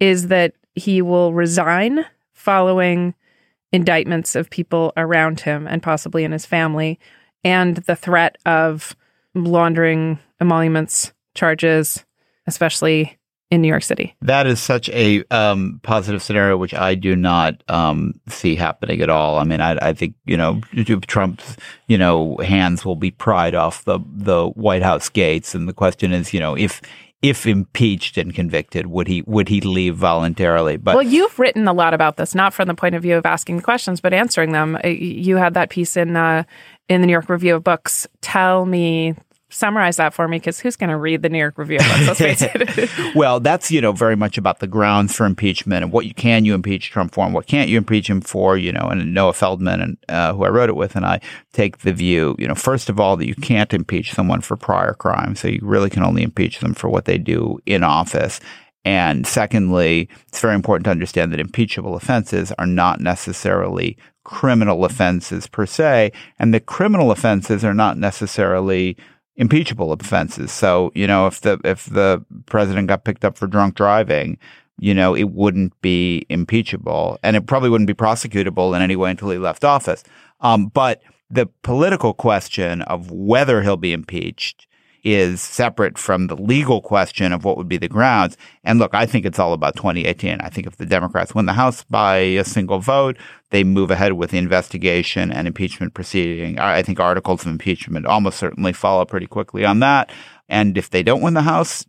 is 0.00 0.28
that 0.28 0.52
he 0.76 1.02
will 1.02 1.32
resign 1.32 2.04
following 2.32 3.14
indictments 3.72 4.36
of 4.36 4.50
people 4.50 4.92
around 4.96 5.40
him 5.40 5.66
and 5.66 5.82
possibly 5.82 6.22
in 6.22 6.32
his 6.32 6.46
family, 6.46 7.00
and 7.42 7.78
the 7.78 7.96
threat 7.96 8.38
of 8.46 8.94
laundering 9.34 10.18
emoluments 10.40 11.12
charges, 11.34 12.04
especially 12.46 13.18
in 13.50 13.62
New 13.62 13.68
York 13.68 13.82
City. 13.82 14.16
That 14.22 14.46
is 14.46 14.60
such 14.60 14.88
a 14.88 15.24
um, 15.30 15.80
positive 15.82 16.22
scenario, 16.22 16.56
which 16.56 16.74
I 16.74 16.94
do 16.94 17.14
not 17.14 17.62
um, 17.68 18.20
see 18.28 18.56
happening 18.56 19.00
at 19.00 19.10
all. 19.10 19.38
I 19.38 19.44
mean, 19.44 19.60
I, 19.60 19.76
I, 19.80 19.92
think 19.92 20.14
you 20.24 20.36
know 20.36 20.60
Trump's 21.06 21.56
you 21.86 21.96
know 21.96 22.36
hands 22.38 22.84
will 22.84 22.96
be 22.96 23.12
pried 23.12 23.54
off 23.54 23.84
the 23.84 24.00
the 24.04 24.48
White 24.48 24.82
House 24.82 25.08
gates, 25.08 25.54
and 25.54 25.68
the 25.68 25.72
question 25.72 26.12
is, 26.12 26.34
you 26.34 26.40
know, 26.40 26.56
if 26.56 26.82
if 27.22 27.46
impeached 27.46 28.18
and 28.18 28.34
convicted, 28.34 28.86
would 28.86 29.08
he 29.08 29.22
would 29.22 29.48
he 29.48 29.60
leave 29.60 29.96
voluntarily? 29.96 30.76
But 30.76 30.94
well, 30.94 31.02
you've 31.02 31.38
written 31.38 31.66
a 31.66 31.72
lot 31.72 31.94
about 31.94 32.16
this, 32.16 32.34
not 32.34 32.52
from 32.54 32.68
the 32.68 32.74
point 32.74 32.94
of 32.94 33.02
view 33.02 33.16
of 33.16 33.26
asking 33.26 33.62
questions, 33.62 34.00
but 34.00 34.12
answering 34.12 34.52
them. 34.52 34.76
Uh, 34.84 34.88
You 34.88 35.36
had 35.36 35.54
that 35.54 35.70
piece 35.70 35.96
in 35.96 36.16
uh, 36.16 36.44
in 36.88 37.00
the 37.00 37.06
New 37.06 37.12
York 37.12 37.28
Review 37.28 37.56
of 37.56 37.64
Books. 37.64 38.06
Tell 38.20 38.66
me. 38.66 39.14
Summarize 39.48 39.96
that 39.96 40.12
for 40.12 40.26
me, 40.26 40.38
because 40.38 40.58
who's 40.58 40.74
going 40.74 40.90
to 40.90 40.96
read 40.96 41.22
the 41.22 41.28
New 41.28 41.38
York 41.38 41.56
Review? 41.56 41.78
Let's 41.78 42.18
face 42.18 42.42
it. 42.42 42.90
well, 43.14 43.38
that's 43.38 43.70
you 43.70 43.80
know 43.80 43.92
very 43.92 44.16
much 44.16 44.36
about 44.38 44.58
the 44.58 44.66
grounds 44.66 45.14
for 45.14 45.24
impeachment 45.24 45.84
and 45.84 45.92
what 45.92 46.04
you 46.04 46.14
can 46.14 46.44
you 46.44 46.52
impeach 46.52 46.90
Trump 46.90 47.14
for 47.14 47.24
and 47.24 47.32
what 47.32 47.46
can't 47.46 47.68
you 47.68 47.78
impeach 47.78 48.10
him 48.10 48.20
for. 48.20 48.58
You 48.58 48.72
know, 48.72 48.88
and 48.88 49.14
Noah 49.14 49.34
Feldman 49.34 49.80
and 49.80 49.96
uh, 50.08 50.34
who 50.34 50.44
I 50.44 50.48
wrote 50.48 50.68
it 50.68 50.74
with 50.74 50.96
and 50.96 51.06
I 51.06 51.20
take 51.52 51.78
the 51.78 51.92
view, 51.92 52.34
you 52.40 52.48
know, 52.48 52.56
first 52.56 52.88
of 52.88 52.98
all 52.98 53.16
that 53.16 53.28
you 53.28 53.36
can't 53.36 53.72
impeach 53.72 54.12
someone 54.12 54.40
for 54.40 54.56
prior 54.56 54.94
crimes, 54.94 55.40
so 55.40 55.48
you 55.48 55.60
really 55.62 55.90
can 55.90 56.02
only 56.02 56.24
impeach 56.24 56.58
them 56.58 56.74
for 56.74 56.88
what 56.88 57.04
they 57.04 57.16
do 57.16 57.60
in 57.66 57.84
office. 57.84 58.40
And 58.84 59.26
secondly, 59.26 60.08
it's 60.28 60.40
very 60.40 60.54
important 60.54 60.84
to 60.84 60.92
understand 60.92 61.32
that 61.32 61.40
impeachable 61.40 61.96
offenses 61.96 62.52
are 62.58 62.66
not 62.66 63.00
necessarily 63.00 63.96
criminal 64.22 64.84
offenses 64.84 65.46
per 65.46 65.66
se, 65.66 66.10
and 66.38 66.52
the 66.52 66.60
criminal 66.60 67.12
offenses 67.12 67.64
are 67.64 67.74
not 67.74 67.96
necessarily 67.96 68.96
impeachable 69.36 69.92
offenses. 69.92 70.52
So, 70.52 70.92
you 70.94 71.06
know, 71.06 71.26
if 71.26 71.40
the 71.40 71.60
if 71.64 71.86
the 71.86 72.24
president 72.46 72.88
got 72.88 73.04
picked 73.04 73.24
up 73.24 73.36
for 73.36 73.46
drunk 73.46 73.74
driving, 73.74 74.38
you 74.78 74.94
know, 74.94 75.14
it 75.14 75.30
wouldn't 75.30 75.80
be 75.80 76.26
impeachable, 76.28 77.18
and 77.22 77.36
it 77.36 77.46
probably 77.46 77.70
wouldn't 77.70 77.88
be 77.88 77.94
prosecutable 77.94 78.74
in 78.74 78.82
any 78.82 78.96
way 78.96 79.10
until 79.10 79.30
he 79.30 79.38
left 79.38 79.64
office. 79.64 80.04
Um, 80.40 80.66
but 80.66 81.02
the 81.30 81.46
political 81.62 82.14
question 82.14 82.82
of 82.82 83.10
whether 83.10 83.62
he'll 83.62 83.76
be 83.76 83.92
impeached 83.92 84.65
is 85.06 85.40
separate 85.40 85.96
from 85.96 86.26
the 86.26 86.34
legal 86.34 86.80
question 86.80 87.32
of 87.32 87.44
what 87.44 87.56
would 87.56 87.68
be 87.68 87.76
the 87.76 87.88
grounds. 87.88 88.36
And 88.64 88.80
look, 88.80 88.92
I 88.92 89.06
think 89.06 89.24
it's 89.24 89.38
all 89.38 89.52
about 89.52 89.76
2018. 89.76 90.40
I 90.40 90.48
think 90.48 90.66
if 90.66 90.78
the 90.78 90.84
Democrats 90.84 91.32
win 91.32 91.46
the 91.46 91.52
House 91.52 91.84
by 91.84 92.16
a 92.16 92.44
single 92.44 92.80
vote, 92.80 93.16
they 93.50 93.62
move 93.62 93.92
ahead 93.92 94.14
with 94.14 94.32
the 94.32 94.38
investigation 94.38 95.30
and 95.30 95.46
impeachment 95.46 95.94
proceeding. 95.94 96.58
I 96.58 96.82
think 96.82 96.98
articles 96.98 97.42
of 97.42 97.52
impeachment 97.52 98.04
almost 98.04 98.36
certainly 98.36 98.72
follow 98.72 99.04
pretty 99.04 99.28
quickly 99.28 99.64
on 99.64 99.78
that. 99.78 100.10
And 100.48 100.76
if 100.76 100.90
they 100.90 101.04
don't 101.04 101.22
win 101.22 101.34
the 101.34 101.42
House, 101.42 101.86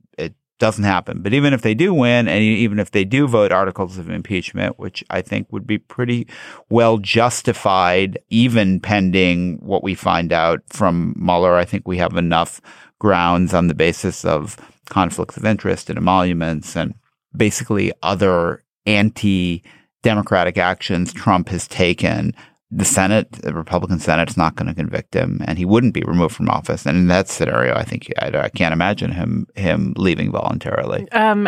doesn't 0.59 0.83
happen. 0.83 1.21
But 1.21 1.33
even 1.33 1.53
if 1.53 1.61
they 1.61 1.73
do 1.73 1.93
win, 1.93 2.27
and 2.27 2.41
even 2.41 2.79
if 2.79 2.91
they 2.91 3.03
do 3.03 3.27
vote 3.27 3.51
articles 3.51 3.97
of 3.97 4.09
impeachment, 4.09 4.79
which 4.79 5.03
I 5.09 5.21
think 5.21 5.47
would 5.51 5.67
be 5.67 5.77
pretty 5.77 6.27
well 6.69 6.97
justified, 6.97 8.19
even 8.29 8.79
pending 8.79 9.59
what 9.61 9.83
we 9.83 9.95
find 9.95 10.33
out 10.33 10.61
from 10.69 11.13
Mueller, 11.17 11.55
I 11.55 11.65
think 11.65 11.87
we 11.87 11.97
have 11.97 12.15
enough 12.15 12.61
grounds 12.99 13.53
on 13.53 13.67
the 13.67 13.75
basis 13.75 14.25
of 14.25 14.57
conflicts 14.89 15.37
of 15.37 15.45
interest 15.45 15.89
and 15.89 15.97
emoluments 15.97 16.75
and 16.75 16.95
basically 17.35 17.91
other 18.01 18.63
anti 18.85 19.63
democratic 20.01 20.57
actions 20.57 21.13
Trump 21.13 21.49
has 21.49 21.67
taken. 21.67 22.33
The 22.69 22.83
Senate, 22.83 23.31
the 23.31 23.53
Republican 23.53 23.97
Senate, 23.99 24.29
is 24.29 24.35
not 24.35 24.55
going 24.55 24.67
to 24.67 24.73
convict 24.73 25.13
him, 25.13 25.41
and 25.45 25.57
he 25.57 25.63
wouldn't 25.63 25.93
be 25.93 26.03
removed 26.05 26.35
from 26.35 26.49
office. 26.49 26.85
And 26.85 26.97
in 26.97 27.07
that 27.07 27.29
scenario, 27.29 27.73
I 27.75 27.83
think 27.83 28.11
I, 28.21 28.27
I 28.37 28.49
can't 28.49 28.73
imagine 28.73 29.11
him 29.13 29.47
him 29.55 29.93
leaving 29.95 30.31
voluntarily. 30.33 31.09
Um, 31.13 31.47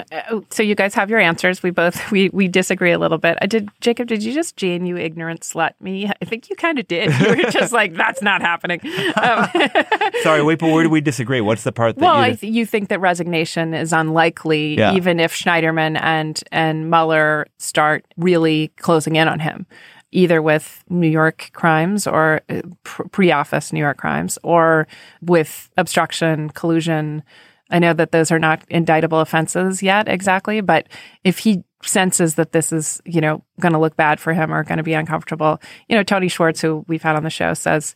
so 0.50 0.64
you 0.64 0.76
guys 0.76 0.94
have 0.94 1.10
your 1.10 1.20
answers. 1.20 1.62
We 1.62 1.72
both 1.72 2.10
we 2.14 2.30
we 2.30 2.48
disagree 2.48 2.94
a 2.94 3.00
little 3.00 3.18
bit. 3.18 3.38
I 3.42 3.48
did, 3.48 3.70
Jacob. 3.82 4.08
Did 4.08 4.24
you 4.24 4.34
just 4.34 4.56
Jane, 4.56 4.86
you 4.86 4.96
ignorant 4.96 5.42
slut 5.42 5.72
me? 5.82 6.10
I 6.22 6.26
think 6.26 6.50
you 6.50 6.56
kind 6.56 6.80
of 6.80 6.88
did. 6.88 7.12
You 7.20 7.28
were 7.28 7.36
just 7.52 7.74
like, 7.74 7.96
that's 7.96 8.22
not 8.22 8.42
happening. 8.42 8.80
Um, 9.18 9.50
Sorry, 10.24 10.42
wait, 10.42 10.60
but 10.60 10.72
where 10.72 10.84
do 10.84 10.90
we 10.90 11.02
disagree? 11.02 11.42
What's 11.42 11.64
the 11.64 11.72
part 11.74 11.96
that 11.98 12.02
well, 12.02 12.16
you? 12.16 12.22
I 12.22 12.34
th- 12.36 12.54
you 12.54 12.66
think 12.66 12.88
that 12.90 13.02
resignation 13.02 13.74
is 13.74 13.92
unlikely, 13.92 14.78
Yeah. 14.78 14.94
even 14.94 15.20
if 15.20 15.34
Schneiderman 15.36 16.00
and 16.02 16.42
and 16.52 16.90
Mueller 16.90 17.46
start 17.58 18.06
really 18.16 18.70
closing 18.78 19.18
in 19.18 19.28
on 19.28 19.40
him, 19.40 19.66
either 20.12 20.42
with 20.42 20.84
New 20.90 21.08
York 21.08 21.50
crimes 21.54 22.08
or 22.08 22.42
uh, 22.50 22.62
pre-office 22.84 23.72
New 23.72 23.80
York 23.80 23.98
crimes, 23.98 24.38
or 24.44 24.88
with 25.22 25.70
obstruction, 25.78 26.50
collusion. 26.50 27.24
I 27.70 27.80
know 27.80 27.94
that 27.94 28.12
those 28.12 28.32
are 28.32 28.40
not 28.40 28.64
indictable 28.70 29.20
offenses 29.20 29.84
yet, 29.84 30.08
exactly, 30.08 30.62
but 30.62 30.88
if 31.24 31.40
he 31.40 31.64
senses 31.84 32.36
that 32.36 32.52
this 32.52 32.74
is, 32.74 33.02
you 33.06 33.22
know, 33.22 33.44
going 33.60 33.74
to 33.74 33.80
look 33.80 33.96
bad 33.96 34.20
for 34.20 34.34
him 34.34 34.54
or 34.54 34.64
going 34.64 34.78
to 34.78 34.84
be 34.84 34.94
uncomfortable, 34.94 35.62
you 35.88 35.96
know, 35.96 36.04
Tony 36.04 36.28
Schwartz, 36.28 36.62
who 36.62 36.84
we've 36.88 37.04
had 37.04 37.16
on 37.16 37.24
the 37.24 37.30
show, 37.30 37.54
says 37.54 37.96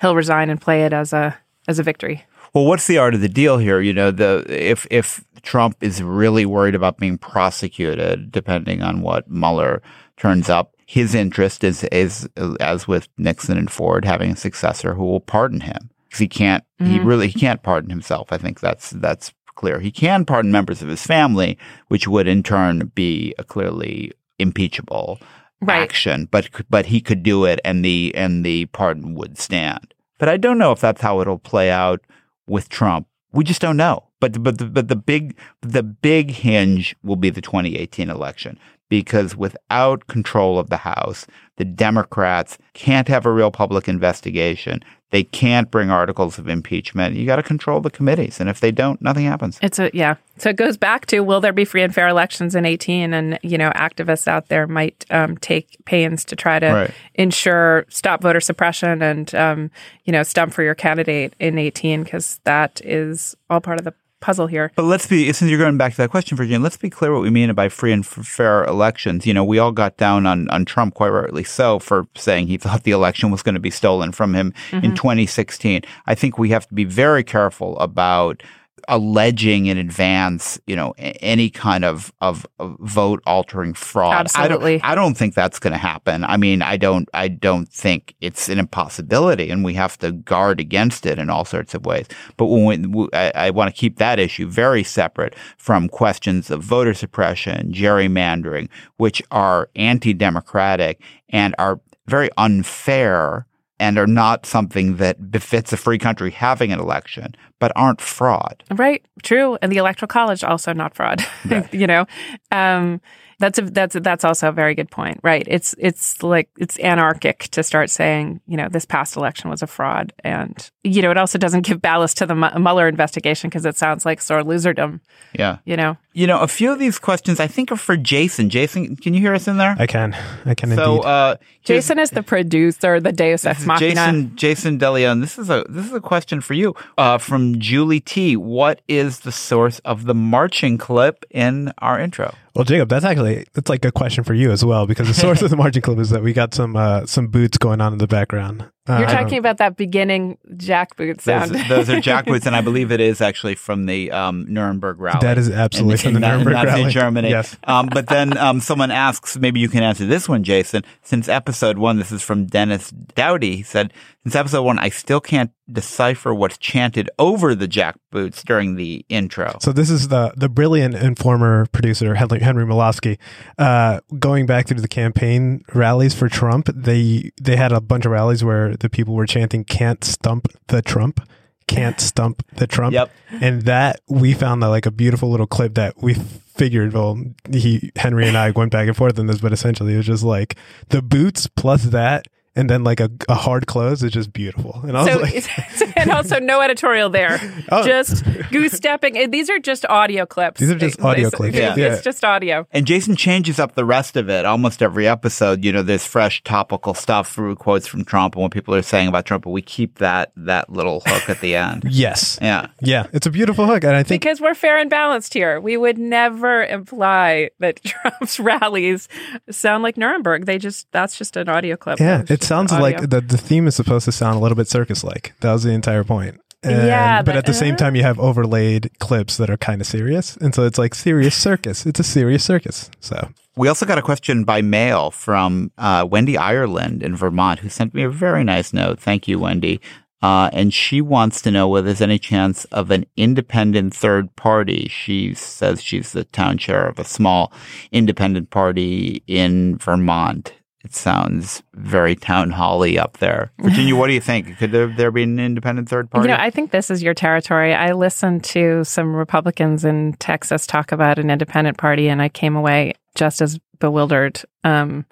he'll 0.00 0.16
resign 0.16 0.50
and 0.50 0.60
play 0.60 0.84
it 0.84 0.92
as 0.92 1.12
a 1.12 1.38
as 1.68 1.78
a 1.78 1.82
victory. 1.82 2.24
Well, 2.52 2.66
what's 2.66 2.86
the 2.86 2.98
art 2.98 3.14
of 3.14 3.20
the 3.20 3.28
deal 3.28 3.56
here? 3.58 3.80
You 3.80 3.94
know, 3.94 4.10
the 4.10 4.44
if 4.48 4.86
if 4.90 5.24
Trump 5.42 5.76
is 5.80 6.02
really 6.02 6.44
worried 6.44 6.74
about 6.74 6.98
being 6.98 7.16
prosecuted, 7.16 8.30
depending 8.30 8.82
on 8.82 9.00
what 9.00 9.30
Mueller 9.30 9.82
turns 10.16 10.50
up, 10.50 10.74
his 10.92 11.14
interest 11.14 11.64
is 11.64 11.84
is 11.84 12.28
as 12.60 12.86
with 12.86 13.08
Nixon 13.16 13.56
and 13.56 13.70
Ford 13.70 14.04
having 14.04 14.32
a 14.32 14.36
successor 14.36 14.92
who 14.94 15.04
will 15.04 15.20
pardon 15.20 15.60
him. 15.60 15.88
Because 16.04 16.18
he 16.18 16.28
can't, 16.28 16.64
he 16.78 16.98
Mhm. 16.98 17.06
really 17.06 17.28
he 17.28 17.40
can't 17.40 17.62
pardon 17.62 17.88
himself. 17.88 18.28
I 18.30 18.36
think 18.36 18.60
that's 18.60 18.90
that's 18.90 19.32
clear. 19.54 19.80
He 19.80 19.90
can 19.90 20.26
pardon 20.26 20.52
members 20.52 20.82
of 20.82 20.88
his 20.88 21.06
family, 21.06 21.56
which 21.88 22.06
would 22.06 22.26
in 22.28 22.42
turn 22.42 22.90
be 22.94 23.34
a 23.38 23.44
clearly 23.44 24.12
impeachable 24.38 25.18
Right. 25.62 25.80
action. 25.82 26.28
But 26.30 26.50
but 26.68 26.86
he 26.86 27.00
could 27.00 27.22
do 27.22 27.46
it, 27.46 27.58
and 27.64 27.82
the 27.82 28.12
and 28.14 28.44
the 28.44 28.66
pardon 28.66 29.14
would 29.14 29.38
stand. 29.38 29.94
But 30.18 30.28
I 30.28 30.36
don't 30.36 30.58
know 30.58 30.72
if 30.72 30.80
that's 30.80 31.00
how 31.00 31.20
it'll 31.22 31.38
play 31.38 31.70
out 31.70 32.00
with 32.46 32.68
Trump. 32.68 33.06
We 33.32 33.44
just 33.44 33.62
don't 33.62 33.78
know. 33.78 34.04
But 34.20 34.42
but 34.42 34.58
the, 34.58 34.66
but 34.66 34.88
the 34.88 34.96
big 34.96 35.36
the 35.62 35.82
big 35.82 36.32
hinge 36.32 36.94
will 37.02 37.16
be 37.16 37.30
the 37.30 37.40
2018 37.40 38.10
election 38.10 38.58
because 38.92 39.34
without 39.34 40.06
control 40.06 40.58
of 40.58 40.68
the 40.68 40.76
House, 40.76 41.26
the 41.56 41.64
Democrats 41.64 42.58
can't 42.74 43.08
have 43.08 43.24
a 43.24 43.32
real 43.32 43.50
public 43.50 43.88
investigation. 43.88 44.80
They 45.08 45.24
can't 45.24 45.70
bring 45.70 45.90
articles 45.90 46.38
of 46.38 46.46
impeachment. 46.46 47.16
You 47.16 47.24
got 47.24 47.36
to 47.36 47.42
control 47.42 47.80
the 47.80 47.88
committees, 47.90 48.38
and 48.38 48.50
if 48.50 48.60
they 48.60 48.70
don't, 48.70 49.00
nothing 49.00 49.24
happens. 49.24 49.58
It's 49.62 49.78
a 49.78 49.90
yeah. 49.94 50.16
So 50.36 50.50
it 50.50 50.56
goes 50.56 50.76
back 50.76 51.06
to 51.06 51.20
will 51.20 51.40
there 51.40 51.54
be 51.54 51.64
free 51.64 51.82
and 51.82 51.94
fair 51.94 52.06
elections 52.08 52.54
in 52.54 52.66
18? 52.66 53.14
And 53.14 53.38
you 53.42 53.56
know, 53.56 53.70
activists 53.70 54.28
out 54.28 54.48
there 54.48 54.66
might 54.66 55.06
um, 55.10 55.38
take 55.38 55.78
pains 55.86 56.22
to 56.26 56.36
try 56.36 56.58
to 56.58 56.66
Right. 56.66 56.90
ensure 57.14 57.86
stop 57.88 58.20
voter 58.20 58.40
suppression 58.40 59.00
and 59.00 59.34
um, 59.34 59.70
you 60.04 60.12
know 60.12 60.22
stump 60.22 60.52
for 60.52 60.62
your 60.62 60.74
candidate 60.74 61.34
in 61.40 61.56
18 61.56 62.02
because 62.04 62.40
that 62.44 62.82
is 62.84 63.34
all 63.48 63.60
part 63.60 63.78
of 63.78 63.84
the 63.86 63.94
puzzle 64.22 64.46
here. 64.46 64.72
But 64.74 64.84
let's 64.84 65.06
be, 65.06 65.30
since 65.32 65.50
you're 65.50 65.58
going 65.58 65.76
back 65.76 65.92
to 65.92 65.96
that 65.98 66.10
question, 66.10 66.36
Virginia, 66.38 66.60
let's 66.60 66.78
be 66.78 66.88
clear 66.88 67.12
what 67.12 67.20
we 67.20 67.28
mean 67.28 67.52
by 67.52 67.68
free 67.68 67.92
and 67.92 68.02
f- 68.04 68.24
fair 68.24 68.64
elections. 68.64 69.26
You 69.26 69.34
know, 69.34 69.44
we 69.44 69.58
all 69.58 69.72
got 69.72 69.98
down 69.98 70.24
on, 70.24 70.48
on 70.48 70.64
Trump, 70.64 70.94
quite 70.94 71.10
rightly 71.10 71.44
so, 71.44 71.78
for 71.78 72.06
saying 72.16 72.46
he 72.46 72.56
thought 72.56 72.84
the 72.84 72.92
election 72.92 73.30
was 73.30 73.42
going 73.42 73.54
to 73.56 73.60
be 73.60 73.70
stolen 73.70 74.12
from 74.12 74.32
him 74.34 74.54
in 74.72 74.92
Mhm. 74.92 74.96
2016. 74.96 75.82
I 76.06 76.14
think 76.14 76.38
we 76.38 76.48
have 76.50 76.66
to 76.68 76.74
be 76.74 76.84
very 76.84 77.22
careful 77.24 77.78
about 77.80 78.42
alleging 78.88 79.66
in 79.66 79.78
advance, 79.78 80.58
you 80.66 80.74
know, 80.74 80.94
any 80.98 81.50
kind 81.50 81.84
of, 81.84 82.12
of, 82.20 82.46
of 82.58 82.76
vote 82.80 83.22
altering 83.26 83.74
fraud. 83.74 84.14
Absolutely. 84.14 84.76
I 84.76 84.78
don't, 84.78 84.90
I 84.90 84.94
don't 84.94 85.14
think 85.14 85.34
that's 85.34 85.58
going 85.58 85.72
to 85.72 85.78
happen. 85.78 86.24
I 86.24 86.36
mean, 86.36 86.62
I 86.62 86.76
don't, 86.76 87.08
I 87.14 87.28
don't 87.28 87.68
think 87.68 88.14
it's 88.20 88.48
an 88.48 88.58
impossibility 88.58 89.50
and 89.50 89.64
we 89.64 89.74
have 89.74 89.98
to 89.98 90.12
guard 90.12 90.58
against 90.58 91.06
it 91.06 91.18
in 91.18 91.30
all 91.30 91.44
sorts 91.44 91.74
of 91.74 91.86
ways. 91.86 92.06
But 92.36 92.46
when 92.46 92.92
we, 92.92 93.08
I, 93.12 93.32
I 93.34 93.50
want 93.50 93.72
to 93.72 93.78
keep 93.78 93.98
that 93.98 94.18
issue 94.18 94.48
very 94.48 94.82
separate 94.82 95.36
from 95.58 95.88
questions 95.88 96.50
of 96.50 96.62
voter 96.62 96.94
suppression, 96.94 97.72
gerrymandering, 97.72 98.68
which 98.96 99.22
are 99.30 99.70
anti-democratic 99.76 101.00
and 101.28 101.54
are 101.58 101.80
very 102.06 102.30
unfair 102.36 103.46
and 103.82 103.98
are 103.98 104.06
not 104.06 104.46
something 104.46 104.98
that 104.98 105.32
befits 105.32 105.72
a 105.72 105.76
free 105.76 105.98
country 105.98 106.30
having 106.30 106.70
an 106.72 106.78
election, 106.78 107.34
but 107.58 107.72
aren't 107.74 108.00
fraud. 108.00 108.62
Right. 108.70 109.04
True. 109.24 109.58
And 109.60 109.72
the 109.72 109.78
electoral 109.78 110.06
college 110.06 110.44
also 110.44 110.72
not 110.72 110.94
fraud. 110.94 111.20
you 111.72 111.88
know, 111.88 112.06
um, 112.52 113.00
that's 113.40 113.58
a, 113.58 113.62
that's 113.62 113.96
a, 113.96 114.00
that's 114.00 114.24
also 114.24 114.50
a 114.50 114.52
very 114.52 114.76
good 114.76 114.88
point. 114.88 115.18
Right. 115.24 115.44
It's 115.48 115.74
it's 115.78 116.22
like 116.22 116.48
it's 116.58 116.78
anarchic 116.78 117.48
to 117.50 117.64
start 117.64 117.90
saying 117.90 118.40
you 118.46 118.56
know 118.56 118.68
this 118.68 118.84
past 118.84 119.16
election 119.16 119.50
was 119.50 119.62
a 119.62 119.66
fraud, 119.66 120.12
and 120.22 120.70
you 120.84 121.02
know 121.02 121.10
it 121.10 121.16
also 121.16 121.38
doesn't 121.38 121.62
give 121.62 121.82
ballast 121.82 122.18
to 122.18 122.26
the 122.26 122.36
Mu- 122.36 122.56
Mueller 122.60 122.86
investigation 122.86 123.50
because 123.50 123.66
it 123.66 123.76
sounds 123.76 124.06
like 124.06 124.20
sore 124.20 124.42
loserdom. 124.42 125.00
Yeah. 125.36 125.58
You 125.64 125.76
know. 125.76 125.96
You 126.14 126.26
know, 126.26 126.40
a 126.40 126.48
few 126.48 126.70
of 126.72 126.78
these 126.78 126.98
questions 126.98 127.40
I 127.40 127.46
think 127.46 127.72
are 127.72 127.76
for 127.76 127.96
Jason. 127.96 128.50
Jason, 128.50 128.96
can 128.96 129.14
you 129.14 129.20
hear 129.20 129.34
us 129.34 129.48
in 129.48 129.56
there? 129.56 129.74
I 129.78 129.86
can. 129.86 130.14
I 130.44 130.54
can 130.54 130.70
So, 130.74 130.96
indeed. 130.96 131.06
uh, 131.06 131.36
Jason 131.64 131.98
is 131.98 132.10
the 132.10 132.22
producer, 132.22 133.00
the 133.00 133.12
Deus 133.12 133.46
Ex 133.46 133.64
Machina. 133.64 133.94
Jason 133.94 134.36
Jason 134.36 134.78
DeLeon, 134.78 135.20
this 135.20 135.38
is 135.38 135.48
a 135.48 135.64
this 135.68 135.86
is 135.86 135.92
a 135.92 136.00
question 136.00 136.40
for 136.40 136.54
you 136.54 136.74
uh, 136.98 137.16
from 137.18 137.58
Julie 137.58 138.00
T. 138.00 138.36
What 138.36 138.82
is 138.88 139.20
the 139.20 139.32
source 139.32 139.78
of 139.80 140.04
the 140.04 140.14
marching 140.14 140.76
clip 140.76 141.24
in 141.30 141.72
our 141.78 141.98
intro? 141.98 142.34
Well, 142.54 142.64
Jacob, 142.64 142.90
that's 142.90 143.04
actually 143.04 143.46
that's 143.54 143.70
like 143.70 143.84
a 143.84 143.92
question 143.92 144.24
for 144.24 144.34
you 144.34 144.50
as 144.50 144.62
well 144.64 144.86
because 144.86 145.08
the 145.08 145.14
source 145.14 145.40
of 145.40 145.48
the 145.50 145.56
marching 145.64 145.80
clip 145.82 145.98
is 145.98 146.10
that 146.10 146.22
we 146.22 146.32
got 146.34 146.52
some 146.52 146.76
uh, 146.76 147.06
some 147.06 147.28
boots 147.28 147.56
going 147.56 147.80
on 147.80 147.92
in 147.94 147.98
the 147.98 148.06
background. 148.06 148.66
Uh, 148.84 148.98
You're 148.98 149.08
talking 149.08 149.38
about 149.38 149.58
that 149.58 149.76
beginning 149.76 150.38
jackboot 150.54 151.22
Those, 151.22 151.22
sound. 151.22 151.54
those 151.70 151.88
are 151.88 152.00
jackboots, 152.00 152.46
and 152.46 152.56
I 152.56 152.60
believe 152.62 152.90
it 152.90 152.98
is 153.00 153.20
actually 153.20 153.54
from 153.54 153.86
the 153.86 154.10
um, 154.10 154.44
Nuremberg 154.52 154.98
rally. 154.98 155.20
That 155.20 155.38
is 155.38 155.48
absolutely 155.48 155.94
in, 155.94 155.98
from 155.98 156.12
the 156.14 156.16
in 156.16 156.22
Nuremberg 156.22 156.54
Nazi 156.54 156.68
rally. 156.68 156.90
Germany. 156.90 157.30
Yes. 157.30 157.56
Um, 157.62 157.88
but 157.92 158.08
then 158.08 158.36
um, 158.36 158.58
someone 158.60 158.90
asks, 158.90 159.36
maybe 159.36 159.60
you 159.60 159.68
can 159.68 159.84
answer 159.84 160.04
this 160.04 160.28
one, 160.28 160.42
Jason. 160.42 160.82
Since 161.02 161.28
episode 161.28 161.78
one, 161.78 161.98
this 161.98 162.10
is 162.10 162.22
from 162.22 162.46
Dennis 162.46 162.90
Dowdy. 162.90 163.56
He 163.56 163.62
said, 163.62 163.92
since 164.24 164.36
episode 164.36 164.62
one, 164.62 164.78
I 164.78 164.88
still 164.88 165.20
can't 165.20 165.50
decipher 165.70 166.32
what's 166.32 166.56
chanted 166.58 167.10
over 167.18 167.54
the 167.54 167.66
jackboots 167.66 168.44
during 168.44 168.76
the 168.76 169.04
intro. 169.08 169.56
So 169.60 169.72
this 169.72 169.90
is 169.90 170.08
the 170.08 170.32
the 170.36 170.48
brilliant 170.48 170.94
and 170.94 171.18
former 171.18 171.66
producer 171.66 172.14
Henry, 172.14 172.40
Henry. 172.40 173.18
Uh, 173.58 174.00
going 174.18 174.46
back 174.46 174.66
to 174.66 174.74
the 174.74 174.88
campaign 174.88 175.64
rallies 175.74 176.14
for 176.14 176.28
Trump, 176.28 176.68
they 176.72 177.32
they 177.40 177.56
had 177.56 177.72
a 177.72 177.80
bunch 177.80 178.06
of 178.06 178.12
rallies 178.12 178.44
where 178.44 178.76
the 178.76 178.88
people 178.88 179.14
were 179.14 179.26
chanting 179.26 179.64
"Can't 179.64 180.04
stump 180.04 180.48
the 180.68 180.82
Trump." 180.82 181.20
Can't 181.68 182.00
stump 182.00 182.44
the 182.56 182.66
Trump. 182.66 182.92
Yep. 182.92 183.10
And 183.40 183.62
that 183.62 184.00
we 184.08 184.34
found 184.34 184.62
that 184.62 184.66
like 184.66 184.84
a 184.84 184.90
beautiful 184.90 185.30
little 185.30 185.46
clip 185.46 185.74
that 185.74 185.94
we 186.02 186.14
figured. 186.14 186.92
Well, 186.92 187.22
he 187.50 187.92
Henry 187.96 188.28
and 188.28 188.36
I 188.36 188.50
went 188.50 188.72
back 188.72 188.88
and 188.88 188.96
forth 188.96 189.18
on 189.18 189.26
this, 189.26 189.40
but 189.40 189.52
essentially 189.52 189.94
it 189.94 189.98
was 189.98 190.06
just 190.06 190.24
like 190.24 190.56
the 190.88 191.00
boots 191.00 191.46
plus 191.46 191.84
that, 191.84 192.26
and 192.54 192.68
then 192.68 192.84
like 192.84 193.00
a, 193.00 193.10
a 193.28 193.34
hard 193.34 193.66
close 193.66 194.02
is 194.02 194.12
just 194.12 194.32
beautiful. 194.32 194.80
And 194.82 194.96
I 194.96 195.02
was 195.04 195.44
So, 195.44 195.84
like, 195.84 195.96
and 195.96 196.10
also 196.10 196.38
no 196.38 196.60
editorial 196.60 197.08
there. 197.10 197.40
Oh. 197.72 197.86
Just 197.86 198.22
goose 198.50 198.72
stepping. 198.72 199.16
Uh, 199.16 199.26
These 199.30 199.48
are 199.48 199.58
just 199.58 199.86
audio 199.86 200.26
clips. 200.26 200.60
These 200.60 200.70
are 200.70 200.78
just 200.78 201.00
audio 201.00 201.30
clips. 201.30 201.56
It's, 201.56 201.78
Yeah. 201.78 201.92
it's 201.94 202.02
just 202.02 202.22
audio. 202.22 202.66
And 202.70 202.86
Jason 202.86 203.16
changes 203.16 203.58
up 203.58 203.74
the 203.76 203.84
rest 203.84 204.16
of 204.16 204.28
it 204.28 204.44
almost 204.44 204.82
every 204.82 205.08
episode. 205.08 205.64
You 205.64 205.72
know, 205.72 205.82
there's 205.82 206.06
fresh 206.06 206.42
topical 206.42 206.92
stuff 206.92 207.32
through 207.32 207.56
quotes 207.56 207.86
from 207.86 208.04
Trump 208.04 208.34
and 208.34 208.42
what 208.42 208.52
people 208.52 208.74
are 208.74 208.82
saying 208.82 209.08
about 209.08 209.24
Trump, 209.24 209.44
but 209.44 209.50
we 209.50 209.62
keep 209.62 209.98
that 209.98 210.32
that 210.36 210.68
little 210.70 211.00
hook 211.06 211.30
at 211.30 211.40
the 211.40 211.54
end. 211.56 211.84
yes, 211.88 212.38
Yeah. 212.42 212.66
yeah, 212.80 213.06
it's 213.14 213.26
a 213.26 213.30
beautiful 213.30 213.64
hook, 213.64 213.84
and 213.84 213.96
I 213.96 214.02
think 214.02 214.20
Because 214.20 214.40
we're 214.40 214.54
fair 214.54 214.76
and 214.78 214.90
balanced 214.90 215.32
here. 215.32 215.58
We 215.58 215.76
would 215.78 215.96
never 215.96 216.64
imply 216.64 217.50
that 217.60 217.82
Trump's 217.84 218.38
rallies 218.38 219.08
sound 219.50 219.82
like 219.82 219.96
Nuremberg. 219.96 220.44
They 220.44 220.58
just, 220.58 220.90
that's 220.92 221.16
just 221.16 221.36
an 221.38 221.48
audio 221.48 221.76
clip. 221.76 222.00
Yeah, 222.00 222.24
It's 222.28 222.41
it 222.42 222.46
sounds 222.46 222.72
audio. 222.72 222.82
like 222.82 223.10
the, 223.10 223.20
the 223.20 223.38
theme 223.38 223.66
is 223.66 223.74
supposed 223.76 224.04
to 224.06 224.12
sound 224.12 224.36
a 224.36 224.40
little 224.40 224.56
bit 224.56 224.68
circus 224.68 225.04
like. 225.04 225.32
That 225.40 225.52
was 225.52 225.62
the 225.62 225.70
entire 225.72 226.04
point. 226.04 226.40
And- 226.62 226.86
Yeah, 226.86 227.22
but, 227.22 227.26
but, 227.26 227.36
at 227.36 227.46
the 227.46 227.54
same 227.54 227.74
uh, 227.74 227.78
time, 227.78 227.96
you 227.96 228.02
have 228.02 228.20
overlaid 228.20 228.90
clips 228.98 229.36
that 229.36 229.50
are 229.50 229.56
kind 229.56 229.80
of 229.80 229.86
serious. 229.86 230.36
And 230.36 230.54
so 230.54 230.64
it's 230.64 230.78
like 230.78 230.94
serious 230.94 231.34
circus. 231.34 231.86
It's 231.86 231.98
a 232.00 232.04
serious 232.04 232.44
circus. 232.44 232.90
So 233.00 233.30
We 233.56 233.68
also 233.68 233.84
got 233.84 233.98
a 233.98 234.02
question 234.02 234.44
by 234.44 234.62
mail 234.62 235.10
from 235.10 235.72
uh, 235.76 236.06
Wendy 236.08 236.38
Ireland 236.38 237.02
in 237.02 237.16
Vermont, 237.16 237.60
who 237.60 237.68
sent 237.68 237.94
me 237.94 238.02
a 238.02 238.10
very 238.10 238.44
nice 238.44 238.72
note. 238.72 239.00
Thank 239.00 239.26
you, 239.26 239.38
Wendy. 239.38 239.80
Uh, 240.22 240.48
and 240.52 240.72
she 240.72 241.00
wants 241.00 241.42
to 241.42 241.50
know 241.50 241.66
whether 241.66 241.86
there's 241.86 242.00
any 242.00 242.18
chance 242.18 242.64
of 242.66 242.92
an 242.92 243.04
independent 243.16 243.92
third 243.92 244.34
party. 244.36 244.86
She 244.88 245.34
says 245.34 245.82
she's 245.82 246.12
the 246.12 246.22
town 246.22 246.58
chair 246.58 246.86
of 246.86 247.00
a 247.00 247.04
small 247.04 247.52
independent 247.90 248.50
party 248.50 249.24
in 249.26 249.78
Vermont. 249.78 250.52
It 250.84 250.94
sounds 250.94 251.62
very 251.74 252.16
town 252.16 252.50
hally 252.50 252.98
up 252.98 253.18
there. 253.18 253.52
Virginia, 253.58 253.94
what 253.94 254.08
do 254.08 254.14
you 254.14 254.20
think? 254.20 254.58
Could 254.58 254.72
there, 254.72 254.88
there 254.88 255.10
be 255.10 255.22
an 255.22 255.38
independent 255.38 255.88
third 255.88 256.10
party? 256.10 256.28
You 256.28 256.34
know, 256.34 256.42
I 256.42 256.50
think 256.50 256.72
this 256.72 256.90
is 256.90 257.02
your 257.02 257.14
territory. 257.14 257.72
I 257.72 257.92
listened 257.92 258.42
to 258.44 258.82
some 258.84 259.14
Republicans 259.14 259.84
in 259.84 260.14
Texas 260.14 260.66
talk 260.66 260.90
about 260.90 261.18
an 261.18 261.30
independent 261.30 261.78
party, 261.78 262.08
and 262.08 262.20
I 262.20 262.28
came 262.28 262.56
away 262.56 262.94
just 263.14 263.40
as 263.40 263.60
bewildered. 263.78 264.42
Um, 264.64 265.06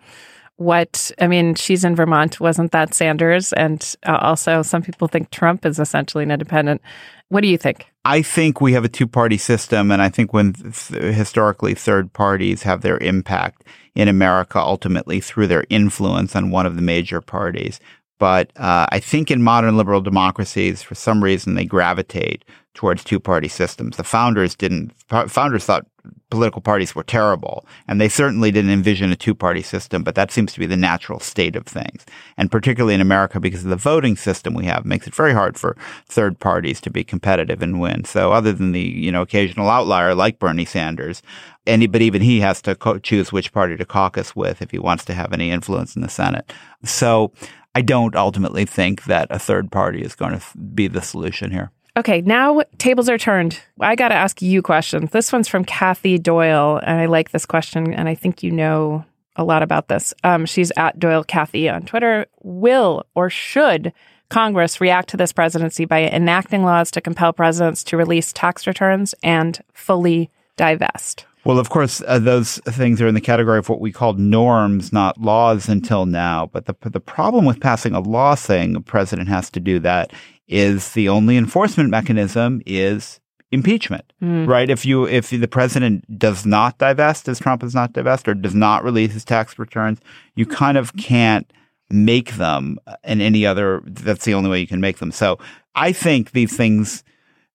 what 0.61 1.11
I 1.19 1.27
mean, 1.27 1.55
she's 1.55 1.85
in 1.85 1.97
Vermont. 1.97 2.39
Wasn't 2.39 2.73
that 2.73 2.93
Sanders? 2.93 3.55
And 3.55 3.97
uh, 4.07 4.19
also, 4.21 4.61
some 4.61 4.83
people 4.83 5.09
think 5.09 5.31
Trump 5.31 5.65
is 5.65 5.79
essentially 5.79 6.23
an 6.23 6.31
independent. 6.31 6.83
What 7.31 7.41
do 7.41 7.49
you 7.49 7.57
think? 7.57 7.87
I 8.05 8.21
think 8.21 8.61
we 8.61 8.75
have 8.75 8.85
a 8.85 8.89
two 8.89 9.07
party 9.07 9.39
system, 9.39 9.91
and 9.91 10.03
I 10.03 10.11
think 10.11 10.35
when 10.35 10.53
th- 10.53 11.15
historically 11.15 11.73
third 11.73 12.13
parties 12.13 12.63
have 12.65 12.83
their 12.83 12.99
impact 12.99 13.65
in 13.95 14.07
America 14.07 14.59
ultimately 14.59 15.19
through 15.19 15.47
their 15.47 15.65
influence 15.71 16.37
on 16.37 16.51
one 16.51 16.67
of 16.67 16.77
the 16.77 16.83
major 16.83 17.23
parties. 17.23 17.81
But 18.21 18.53
uh, 18.59 18.87
I 18.93 19.01
think 19.01 19.31
in 19.31 19.43
modern 19.43 19.79
liberal 19.79 20.03
democracies, 20.03 20.83
for 20.83 20.95
some 20.95 21.25
reason, 21.25 21.55
they 21.55 21.65
gravitate 21.65 22.45
towards 22.75 23.03
two 23.03 23.19
party 23.19 23.49
systems. 23.49 23.97
The 23.97 24.05
founders 24.05 24.55
didn't, 24.55 24.93
founders 25.09 25.65
thought 25.65 25.87
political 26.31 26.61
parties 26.63 26.95
were 26.95 27.03
terrible, 27.03 27.67
and 27.89 28.01
they 28.01 28.09
certainly 28.09 28.51
didn't 28.51 28.71
envision 28.71 29.11
a 29.11 29.17
two 29.17 29.35
party 29.35 29.63
system, 29.63 30.03
but 30.03 30.15
that 30.15 30.31
seems 30.31 30.53
to 30.53 30.61
be 30.61 30.67
the 30.67 30.77
natural 30.77 31.19
state 31.19 31.57
of 31.57 31.67
things. 31.67 32.07
And 32.37 32.51
particularly 32.51 32.95
in 32.95 33.01
America, 33.01 33.41
because 33.41 33.65
of 33.65 33.71
the 33.71 33.77
voting 33.77 34.17
system 34.17 34.55
we 34.55 34.67
have, 34.67 34.85
makes 34.85 35.07
it 35.07 35.15
very 35.15 35.33
hard 35.33 35.59
for 35.59 35.77
third 36.07 36.39
parties 36.39 36.81
to 36.83 36.91
be 36.91 37.03
competitive 37.03 37.63
and 37.63 37.81
win. 37.81 38.05
So 38.05 38.33
other 38.33 38.53
than 38.53 38.73
the, 38.73 38.81
you 38.81 39.11
know, 39.11 39.23
occasional 39.23 39.69
outlier 39.69 40.15
like 40.15 40.39
Bernie 40.39 40.65
Sanders, 40.65 41.23
any, 41.67 41.87
but 41.87 42.03
even 42.03 42.23
he 42.23 42.41
has 42.41 42.63
to 42.63 42.75
co- 42.75 42.99
choose 42.99 43.33
which 43.33 43.53
party 43.53 43.77
to 43.77 43.85
caucus 43.85 44.37
with 44.37 44.63
if 44.63 44.71
he 44.71 44.79
wants 44.79 45.05
to 45.07 45.15
have 45.15 45.33
any 45.33 45.51
influence 45.51 45.97
in 45.97 46.03
the 46.03 46.09
Senate. 46.09 46.53
So 46.85 47.33
I 47.75 47.83
don't 47.83 48.17
ultimately 48.17 48.65
think 48.65 49.05
that 49.05 49.29
a 49.31 49.39
third 49.39 49.71
party 49.71 50.03
is 50.03 50.15
going 50.15 50.39
to 50.39 50.59
be 50.59 50.89
the 50.89 51.03
solution 51.03 51.51
here. 51.51 51.71
Okay, 51.97 52.21
now 52.21 52.63
tables 52.79 53.09
are 53.09 53.19
turned. 53.19 53.61
I 53.81 53.97
got 53.97 54.09
to 54.09 54.15
ask 54.15 54.41
you 54.41 54.63
questions. 54.63 55.11
This 55.11 55.33
one's 55.33 55.49
from 55.49 55.65
Kathy 55.65 56.19
Doyle, 56.19 56.81
and 56.83 57.01
I 57.01 57.07
like 57.07 57.31
this 57.31 57.47
question, 57.47 57.93
and 57.93 58.09
I 58.09 58.15
think 58.15 58.43
you 58.43 58.51
know 58.51 59.05
a 59.37 59.45
lot 59.45 59.63
about 59.63 59.89
this. 59.89 60.15
Um, 60.25 60.47
she's 60.47 60.73
at 60.77 60.99
Doyle 60.99 61.25
Kathy 61.25 61.69
on 61.69 61.83
Twitter. 61.83 62.27
Will 62.43 63.05
or 63.15 63.31
should 63.31 63.93
Congress 64.29 64.81
react 64.81 65.09
to 65.11 65.17
this 65.17 65.33
presidency 65.33 65.85
by 65.85 66.03
enacting 66.03 66.63
laws 66.63 66.91
to 66.93 67.01
compel 67.01 67.33
presidents 67.33 67.83
to 67.85 67.97
release 67.97 68.33
tax 68.33 68.67
returns 68.67 69.15
and 69.23 69.61
fully 69.73 70.31
divest. 70.57 71.27
Well, 71.45 71.59
of 71.59 71.71
course, 71.71 72.03
uh, 72.07 72.19
those 72.19 72.59
things 72.67 73.01
are 73.01 73.09
in 73.09 73.15
the 73.15 73.21
category 73.21 73.59
of 73.59 73.69
what 73.69 73.81
we 73.81 73.93
called 73.93 74.19
norms, 74.19 74.93
not 74.93 75.19
laws 75.21 75.69
until 75.69 76.05
now. 76.07 76.51
But 76.53 76.67
the 76.67 76.75
the 76.89 77.01
problem 77.01 77.45
with 77.47 77.61
passing 77.61 77.95
a 77.95 78.01
law 78.01 78.35
saying 78.35 78.77
a 78.77 78.81
president 78.81 79.29
has 79.29 79.51
to 79.51 79.61
do 79.61 79.79
that 79.81 80.13
is 80.49 80.93
the 80.93 81.09
only 81.09 81.37
enforcement 81.37 81.91
mechanism 81.91 82.61
is 82.67 83.21
impeachment, 83.53 84.13
Mm. 84.23 84.47
right? 84.47 84.69
If 84.71 84.85
you 84.85 85.07
if 85.07 85.31
the 85.31 85.49
president 85.49 86.19
does 86.19 86.45
not 86.45 86.77
divest, 86.79 87.29
as 87.29 87.39
Trump 87.41 87.63
does 87.63 87.75
not 87.75 87.95
divest, 87.95 88.29
or 88.29 88.35
does 88.35 88.55
not 88.55 88.85
release 88.85 89.13
his 89.13 89.25
tax 89.25 89.59
returns, 89.59 89.99
you 90.37 90.45
kind 90.47 90.77
of 90.77 90.95
can't 90.97 91.51
make 91.89 92.33
them 92.37 92.79
in 93.03 93.21
any 93.21 93.47
other. 93.47 93.81
That's 93.87 94.25
the 94.25 94.35
only 94.35 94.51
way 94.51 94.61
you 94.61 94.67
can 94.67 94.81
make 94.81 94.99
them. 94.99 95.11
So 95.11 95.39
I 95.75 95.93
think 95.93 96.33
these 96.33 96.55
things. 96.55 97.03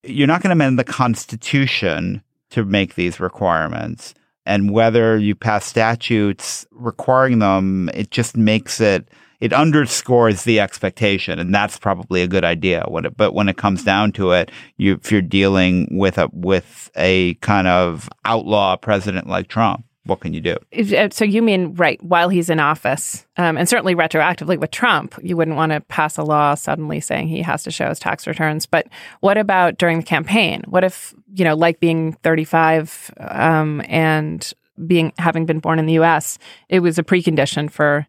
You're 0.07 0.27
not 0.27 0.43
going 0.43 0.49
to 0.49 0.53
amend 0.63 0.77
the 0.77 0.83
Constitution 0.83 2.21
to 2.55 2.63
make 2.63 2.95
these 2.95 3.19
requirements. 3.19 4.13
And 4.45 4.71
whether 4.71 5.17
you 5.17 5.35
pass 5.35 5.65
statutes 5.65 6.65
requiring 6.71 7.39
them, 7.39 7.89
it 7.93 8.11
just 8.11 8.37
makes 8.37 8.79
it, 8.79 9.09
it 9.41 9.51
underscores 9.51 10.43
the 10.43 10.61
expectation. 10.61 11.37
And 11.37 11.53
that's 11.53 11.77
probably 11.77 12.21
a 12.21 12.29
good 12.29 12.45
idea. 12.45 12.85
When 12.87 13.03
it, 13.03 13.17
but 13.17 13.33
when 13.33 13.49
it 13.49 13.57
comes 13.57 13.83
down 13.83 14.13
to 14.13 14.31
it, 14.31 14.51
you, 14.77 14.93
if 14.93 15.11
you're 15.11 15.21
dealing 15.21 15.89
with 15.91 16.17
a, 16.17 16.29
with 16.31 16.89
a 16.95 17.33
kind 17.35 17.67
of 17.67 18.07
outlaw 18.23 18.77
president 18.77 19.27
like 19.27 19.49
Trump, 19.49 19.83
what 20.05 20.19
can 20.19 20.33
you 20.33 20.41
do? 20.41 20.55
Uh, 20.77 21.09
So 21.11 21.25
you 21.25 21.41
mean 21.41 21.73
right 21.75 22.01
while 22.03 22.29
he's 22.29 22.49
in 22.49 22.59
office, 22.59 23.25
um, 23.37 23.57
and 23.57 23.67
certainly 23.67 23.95
retroactively 23.95 24.59
with 24.59 24.71
Trump, 24.71 25.15
you 25.21 25.35
wouldn't 25.35 25.57
want 25.57 25.71
to 25.71 25.81
pass 25.81 26.17
a 26.17 26.23
law 26.23 26.55
suddenly 26.55 26.99
saying 26.99 27.27
he 27.27 27.41
has 27.41 27.63
to 27.63 27.71
show 27.71 27.89
his 27.89 27.99
tax 27.99 28.27
returns. 28.27 28.65
But 28.65 28.87
what 29.19 29.37
about 29.37 29.77
during 29.77 29.97
the 29.97 30.03
campaign? 30.05 30.63
What 30.67 30.83
if 30.83 31.13
you 31.33 31.43
know, 31.43 31.55
like 31.55 31.79
being 31.79 32.13
thirty-five 32.23 33.11
um, 33.17 33.81
and 33.87 34.53
being 34.87 35.13
having 35.17 35.45
been 35.45 35.59
born 35.59 35.79
in 35.79 35.85
the 35.85 35.93
U.S., 35.93 36.37
it 36.69 36.79
was 36.81 36.97
a 36.97 37.03
precondition 37.03 37.69
for 37.69 38.07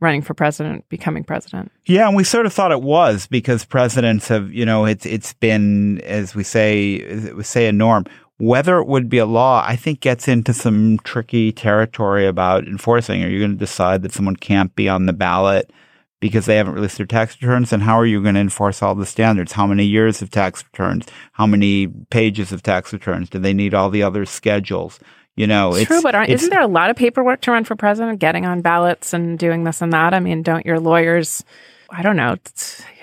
running 0.00 0.20
for 0.22 0.34
president, 0.34 0.86
becoming 0.88 1.24
president. 1.24 1.72
Yeah, 1.86 2.06
and 2.06 2.16
we 2.16 2.24
sort 2.24 2.46
of 2.46 2.52
thought 2.52 2.70
it 2.70 2.82
was 2.82 3.26
because 3.26 3.64
presidents 3.64 4.28
have, 4.28 4.52
you 4.52 4.66
know, 4.66 4.84
it's 4.84 5.06
it's 5.06 5.32
been, 5.34 6.00
as 6.02 6.34
we 6.34 6.44
say, 6.44 7.32
we 7.32 7.42
say 7.42 7.66
a 7.66 7.72
norm. 7.72 8.04
Whether 8.38 8.78
it 8.78 8.86
would 8.86 9.08
be 9.08 9.18
a 9.18 9.26
law, 9.26 9.64
I 9.66 9.76
think 9.76 10.00
gets 10.00 10.28
into 10.28 10.52
some 10.52 10.98
tricky 10.98 11.52
territory 11.52 12.26
about 12.26 12.66
enforcing. 12.66 13.24
Are 13.24 13.28
you 13.28 13.38
going 13.38 13.52
to 13.52 13.56
decide 13.56 14.02
that 14.02 14.12
someone 14.12 14.36
can't 14.36 14.74
be 14.76 14.88
on 14.88 15.06
the 15.06 15.14
ballot 15.14 15.72
because 16.20 16.44
they 16.44 16.56
haven't 16.56 16.74
released 16.74 16.98
their 16.98 17.06
tax 17.06 17.40
returns? 17.40 17.72
And 17.72 17.82
how 17.82 17.98
are 17.98 18.04
you 18.04 18.22
going 18.22 18.34
to 18.34 18.40
enforce 18.40 18.82
all 18.82 18.94
the 18.94 19.06
standards? 19.06 19.52
How 19.52 19.66
many 19.66 19.86
years 19.86 20.20
of 20.20 20.30
tax 20.30 20.62
returns? 20.64 21.06
How 21.32 21.46
many 21.46 21.86
pages 21.86 22.52
of 22.52 22.62
tax 22.62 22.92
returns? 22.92 23.30
Do 23.30 23.38
they 23.38 23.54
need 23.54 23.72
all 23.72 23.88
the 23.88 24.02
other 24.02 24.26
schedules? 24.26 25.00
You 25.34 25.46
know, 25.46 25.74
It's 25.74 25.86
true, 25.86 26.00
but 26.00 26.14
aren't, 26.14 26.30
isn't 26.30 26.48
there 26.48 26.62
a 26.62 26.66
lot 26.66 26.88
of 26.88 26.96
paperwork 26.96 27.42
to 27.42 27.50
run 27.50 27.64
for 27.64 27.76
president, 27.76 28.20
getting 28.20 28.46
on 28.46 28.62
ballots 28.62 29.12
and 29.12 29.38
doing 29.38 29.64
this 29.64 29.82
and 29.82 29.92
that? 29.92 30.14
I 30.14 30.20
mean, 30.20 30.42
don't 30.42 30.64
your 30.64 30.80
lawyers? 30.80 31.44
I 31.90 32.02
don't 32.02 32.16
know. 32.16 32.36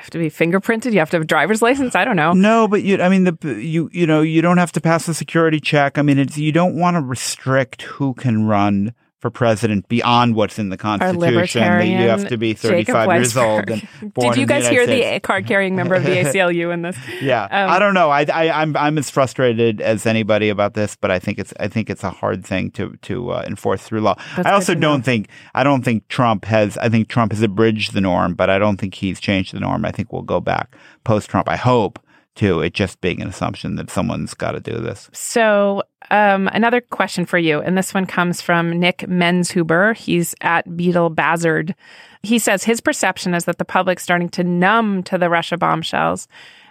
Have 0.03 0.09
to 0.09 0.17
be 0.17 0.29
fingerprinted. 0.29 0.91
You 0.91 0.99
have 0.99 1.09
to 1.11 1.15
have 1.15 1.23
a 1.23 1.27
driver's 1.27 1.61
license. 1.61 1.95
I 1.95 2.03
don't 2.03 2.17
know. 2.17 2.33
No, 2.33 2.67
but 2.67 2.83
you, 2.83 3.01
I 3.01 3.07
mean, 3.07 3.23
the 3.23 3.37
you 3.57 3.89
you 3.93 4.05
know, 4.05 4.21
you 4.21 4.41
don't 4.41 4.57
have 4.57 4.73
to 4.73 4.81
pass 4.81 5.07
a 5.07 5.13
security 5.13 5.61
check. 5.61 5.97
I 5.97 6.01
mean, 6.01 6.19
it's 6.19 6.37
you 6.37 6.51
don't 6.51 6.75
want 6.75 6.95
to 6.95 7.01
restrict 7.01 7.83
who 7.83 8.13
can 8.13 8.45
run 8.45 8.93
for 9.23 9.29
president 9.31 9.87
beyond 9.87 10.35
what's 10.35 10.59
in 10.59 10.67
the 10.67 10.75
Constitution. 10.75 11.61
That 11.61 11.87
you 11.87 12.09
have 12.09 12.27
to 12.27 12.37
be 12.37 12.53
35 12.53 13.09
years 13.13 13.37
old 13.37 13.69
and 13.69 13.87
born 14.13 14.27
Did 14.31 14.35
you 14.35 14.41
in 14.41 14.47
the 14.49 14.53
guys 14.53 14.67
hear 14.67 14.83
States. 14.83 15.11
the 15.13 15.19
card-carrying 15.21 15.77
member 15.77 15.95
of 15.95 16.03
the 16.03 16.09
ACLU 16.23 16.73
in 16.73 16.81
this? 16.81 16.97
Yeah, 17.21 17.43
Um, 17.45 17.69
I 17.69 17.79
don't 17.79 17.93
know. 17.93 18.09
I, 18.09 18.23
I, 18.23 18.61
I'm 18.61 18.75
I'm 18.75 18.97
as 18.97 19.09
frustrated 19.09 19.79
as 19.79 20.05
anybody 20.05 20.49
about 20.49 20.73
this, 20.73 20.97
but 20.97 21.09
I 21.09 21.19
think 21.19 21.39
it's 21.39 21.53
I 21.57 21.69
think 21.69 21.89
it's 21.89 22.03
a 22.03 22.09
hard 22.09 22.45
thing 22.45 22.69
to 22.71 22.97
to 23.03 23.31
uh, 23.31 23.45
enforce 23.47 23.81
through 23.83 24.01
law. 24.01 24.15
I 24.35 24.51
also 24.51 24.73
to 24.73 24.79
know. 24.79 24.89
don't 24.91 25.03
think 25.05 25.29
I 25.55 25.63
don't 25.63 25.85
think 25.85 26.05
Trump 26.09 26.43
has. 26.43 26.77
I 26.77 26.89
think 26.89 27.07
Trump 27.07 27.31
has 27.31 27.41
abridged 27.41 27.93
the 27.93 28.01
norm, 28.01 28.33
but 28.35 28.49
I 28.49 28.59
don't 28.59 28.75
think 28.75 28.93
he's 28.95 29.21
changed 29.21 29.53
the 29.53 29.61
norm. 29.61 29.85
I 29.85 29.91
think 29.91 30.11
we'll 30.11 30.23
go 30.23 30.41
back 30.41 30.75
post 31.05 31.29
Trump. 31.29 31.47
I 31.47 31.55
hope 31.55 31.97
to 32.35 32.61
it 32.61 32.73
just 32.73 33.01
being 33.01 33.21
an 33.21 33.27
assumption 33.27 33.75
that 33.75 33.89
someone's 33.89 34.33
got 34.33 34.51
to 34.51 34.59
do 34.59 34.77
this. 34.79 35.09
So, 35.13 35.83
um, 36.11 36.47
another 36.49 36.81
question 36.81 37.25
for 37.25 37.37
you, 37.37 37.59
and 37.61 37.77
this 37.77 37.93
one 37.93 38.05
comes 38.05 38.41
from 38.41 38.79
Nick 38.79 38.99
Menshuber. 38.99 39.95
He's 39.95 40.35
at 40.41 40.75
Beetle 40.75 41.11
Bazard. 41.11 41.75
He 42.23 42.39
says 42.39 42.63
his 42.63 42.81
perception 42.81 43.33
is 43.33 43.45
that 43.45 43.57
the 43.57 43.65
public's 43.65 44.03
starting 44.03 44.29
to 44.29 44.43
numb 44.43 45.03
to 45.03 45.17
the 45.17 45.29
Russia 45.29 45.57
bombshells 45.57 46.27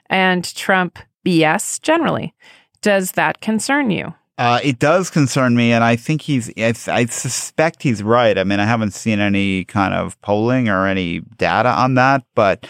and 0.06 0.54
Trump 0.54 0.98
BS 1.24 1.80
generally. 1.80 2.34
Does 2.80 3.12
that 3.12 3.40
concern 3.40 3.90
you? 3.90 4.14
Uh, 4.38 4.58
it 4.64 4.78
does 4.78 5.10
concern 5.10 5.54
me, 5.54 5.72
and 5.72 5.84
I 5.84 5.94
think 5.94 6.22
he's. 6.22 6.50
I, 6.56 6.74
I 6.88 7.04
suspect 7.06 7.82
he's 7.82 8.02
right. 8.02 8.36
I 8.36 8.44
mean, 8.44 8.60
I 8.60 8.64
haven't 8.64 8.92
seen 8.92 9.20
any 9.20 9.64
kind 9.64 9.94
of 9.94 10.20
polling 10.22 10.68
or 10.68 10.86
any 10.86 11.20
data 11.36 11.68
on 11.68 11.94
that, 11.94 12.24
but 12.34 12.66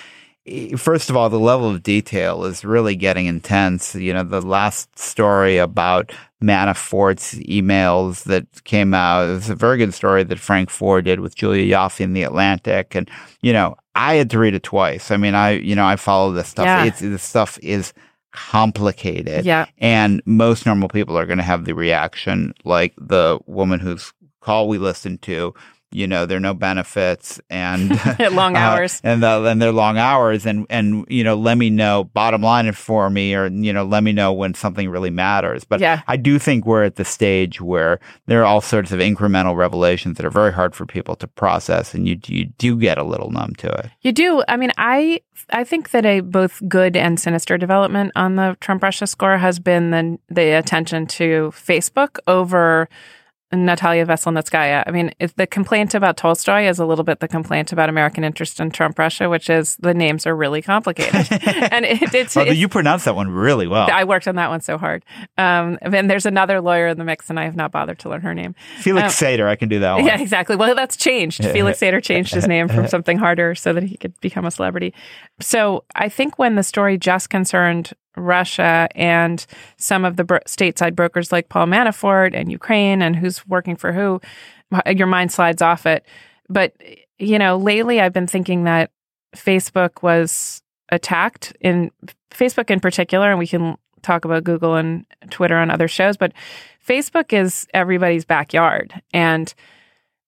first 0.76 1.11
of 1.11 1.16
all, 1.16 1.31
the 1.31 1.38
level 1.38 1.70
of 1.70 1.83
detail 1.83 2.44
is 2.44 2.64
really 2.64 2.96
getting 2.96 3.26
intense. 3.26 3.94
You 3.94 4.12
know, 4.12 4.24
the 4.24 4.40
last 4.40 4.98
story 4.98 5.59
about 5.59 6.12
Manafort's 6.42 7.35
emails 7.35 8.24
that 8.24 8.64
came 8.64 8.94
out 8.94 9.28
was 9.28 9.50
a 9.50 9.55
very 9.55 9.78
good 9.78 9.94
story 9.94 10.24
that 10.24 10.38
Frank 10.38 10.70
Foer 10.70 11.02
did 11.02 11.20
with 11.20 11.37
Julia 11.37 11.76
Ioffe 11.76 12.00
in 12.00 12.12
the 12.12 12.24
Atlantic, 12.24 12.94
and 12.94 13.11
you 13.40 13.52
know, 13.52 13.76
I 13.94 14.14
had 14.14 14.31
to 14.31 14.38
read 14.38 14.55
it 14.55 14.62
twice. 14.62 15.11
I 15.11 15.16
mean, 15.16 15.35
I 15.35 15.52
you 15.52 15.76
know, 15.76 15.87
I 15.87 15.96
follow 15.96 16.33
this 16.33 16.48
stuff. 16.48 16.66
Yeah. 16.66 16.85
It's 16.85 17.00
this 17.00 17.22
stuff 17.22 17.59
is 17.62 17.92
complicated. 18.33 19.44
Yeah. 19.44 19.66
And 19.78 20.22
most 20.24 20.66
normal 20.66 20.88
people 20.88 21.16
are 21.18 21.26
going 21.26 21.38
to 21.38 21.44
have 21.44 21.64
the 21.64 21.74
reaction 21.74 22.55
like 22.64 22.94
the 22.98 23.38
woman 23.46 23.78
whose 23.78 24.12
call 24.40 24.68
we 24.68 24.78
listened 24.78 25.22
to. 25.22 25.55
You 25.94 26.07
know, 26.07 26.26
there 26.26 26.37
are 26.37 26.40
no 26.40 26.55
benefits 26.55 27.40
and 27.50 27.90
Long 28.33 28.57
uh, 28.57 28.61
hours. 28.61 29.00
and 29.05 29.22
the, 29.22 29.44
and 29.44 29.61
they're 29.61 29.72
long 29.72 29.98
hours 29.98 30.46
and 30.46 30.66
and 30.70 31.05
you 31.09 31.22
know, 31.24 31.35
let 31.37 31.59
me 31.59 31.70
know 31.70 32.05
bottom 32.05 32.42
line 32.42 32.70
for 32.72 33.11
me 33.11 33.35
or 33.35 33.48
you 33.48 33.72
know, 33.72 33.85
let 33.85 34.02
me 34.02 34.12
know 34.12 34.33
when 34.33 34.55
something 34.55 34.88
really 34.88 35.11
matters. 35.11 35.64
But 35.64 35.81
Yeah. 35.81 36.02
I 36.09 36.16
do 36.16 36.38
think 36.38 36.64
we're 36.66 36.85
at 36.85 36.96
the 36.96 37.05
stage 37.05 37.61
where 37.61 37.98
there 38.26 38.40
are 38.40 38.44
all 38.44 38.61
sorts 38.61 38.92
of 38.92 39.00
incremental 39.00 39.57
revelations 39.57 40.16
that 40.16 40.26
are 40.26 40.31
very 40.31 40.52
hard 40.52 40.74
for 40.74 40.87
people 40.87 41.16
to 41.16 41.26
process, 41.26 41.94
and 41.94 42.07
you 42.09 42.18
you 42.26 42.46
do 42.59 42.76
get 42.76 42.98
a 42.98 43.05
little 43.05 43.31
numb 43.31 43.55
to 43.59 43.68
it. 43.70 43.90
You 44.00 44.12
do. 44.12 44.42
I 44.48 44.57
mean, 44.57 44.72
I 44.78 45.20
I 45.50 45.64
think 45.64 45.90
that 45.90 46.07
a 46.07 46.20
both 46.20 46.62
good 46.68 46.96
and 46.96 47.18
sinister 47.18 47.59
development 47.59 48.12
on 48.16 48.37
the 48.37 48.57
Trump 48.61 48.83
Russia 48.83 49.07
score 49.07 49.38
has 49.38 49.59
been 49.59 49.90
the 49.90 50.18
the 50.28 50.50
attention 50.52 51.07
to 51.18 51.52
Facebook 51.55 52.18
over 52.26 52.88
Natalia 53.53 54.07
Veselnitskaya. 54.07 54.85
I 54.87 54.91
mean, 54.91 55.12
if 55.21 55.35
the 55.37 55.47
complaint 55.47 55.95
about 55.95 56.17
Tolstoy 56.17 56.67
is 56.69 56.79
a 56.79 56.87
little 56.87 57.05
bit 57.05 57.21
the 57.21 57.29
complaint 57.29 57.73
about 57.73 57.88
American 57.88 58.25
interest 58.25 58.61
in 58.61 58.71
Trump 58.71 58.99
Russia, 58.99 59.29
which 59.29 59.51
is 59.51 59.77
the 59.77 59.93
names 59.95 60.27
are 60.27 60.35
really 60.35 60.62
complicated, 60.62 61.15
and 61.71 61.85
it, 61.85 62.15
it's, 62.15 62.37
Although 62.37 62.51
it's 62.53 62.59
you 62.61 62.69
pronounce 62.69 63.05
that 63.05 63.15
one 63.15 63.29
really 63.31 63.67
well. 63.67 63.88
I 63.93 64.05
worked 64.05 64.27
on 64.27 64.37
that 64.37 64.49
one 64.51 64.61
so 64.61 64.79
hard. 64.79 65.05
Um, 65.37 65.79
and 65.83 66.09
there's 66.11 66.27
another 66.27 66.61
lawyer 66.61 66.88
in 66.88 66.99
the 66.99 67.05
mix, 67.05 67.29
and 67.29 67.38
I 67.38 67.45
have 67.45 67.57
not 67.57 67.73
bothered 67.73 67.99
to 68.01 68.09
learn 68.09 68.23
her 68.23 68.35
name. 68.35 68.55
Felix 68.79 69.21
Um, 69.23 69.29
Sater, 69.29 69.47
I 69.47 69.57
can 69.57 69.69
do 69.69 69.81
that 69.81 69.93
one. 69.97 70.07
yeah, 70.07 70.21
exactly. 70.21 70.57
Well, 70.57 70.75
that's 70.75 70.97
changed. 70.97 71.45
Felix 71.45 71.79
Sater 71.79 72.03
changed 72.03 72.35
his 72.35 72.47
name 72.47 72.69
from 72.69 72.87
something 72.95 73.19
harder 73.19 73.55
so 73.55 73.73
that 73.73 73.83
he 73.83 73.97
could 73.97 74.19
become 74.21 74.45
a 74.47 74.51
celebrity. 74.51 74.95
So 75.41 75.85
I 75.95 76.09
think 76.09 76.38
when 76.38 76.55
the 76.55 76.62
story 76.62 76.97
just 76.99 77.31
concerned 77.31 77.93
Russia 78.16 78.88
and 78.94 79.46
some 79.77 80.05
of 80.05 80.16
the 80.16 80.25
bro- 80.25 80.38
stateside 80.46 80.94
brokers 80.94 81.33
like 81.33 81.48
Paul 81.48 81.66
Manafort 81.66 82.35
and 82.35 82.51
Ukraine 82.51 83.03
and 83.03 83.16
who's 83.16 83.46
working 83.46 83.77
for 83.77 83.92
who, 83.92 84.20
your 84.87 85.07
mind 85.07 85.33
slides 85.33 85.62
off 85.62 85.87
it. 85.87 86.05
But, 86.48 86.75
you 87.18 87.38
know, 87.38 87.57
lately 87.57 88.01
I've 88.01 88.12
been 88.12 88.27
thinking 88.27 88.64
that 88.64 88.90
Facebook 89.37 90.03
was 90.03 90.62
attacked 90.90 91.57
in 91.61 91.90
Facebook 92.31 92.70
in 92.70 92.81
particular, 92.81 93.31
and 93.31 93.38
we 93.38 93.46
can 93.46 93.77
talk 94.03 94.25
about 94.25 94.44
Google 94.44 94.75
and 94.75 95.07
Twitter 95.31 95.57
on 95.57 95.70
other 95.70 95.88
shows, 95.88 96.16
but 96.16 96.33
Facebook 96.87 97.33
is 97.33 97.66
everybody's 97.72 98.25
backyard. 98.25 99.01
And 99.14 99.55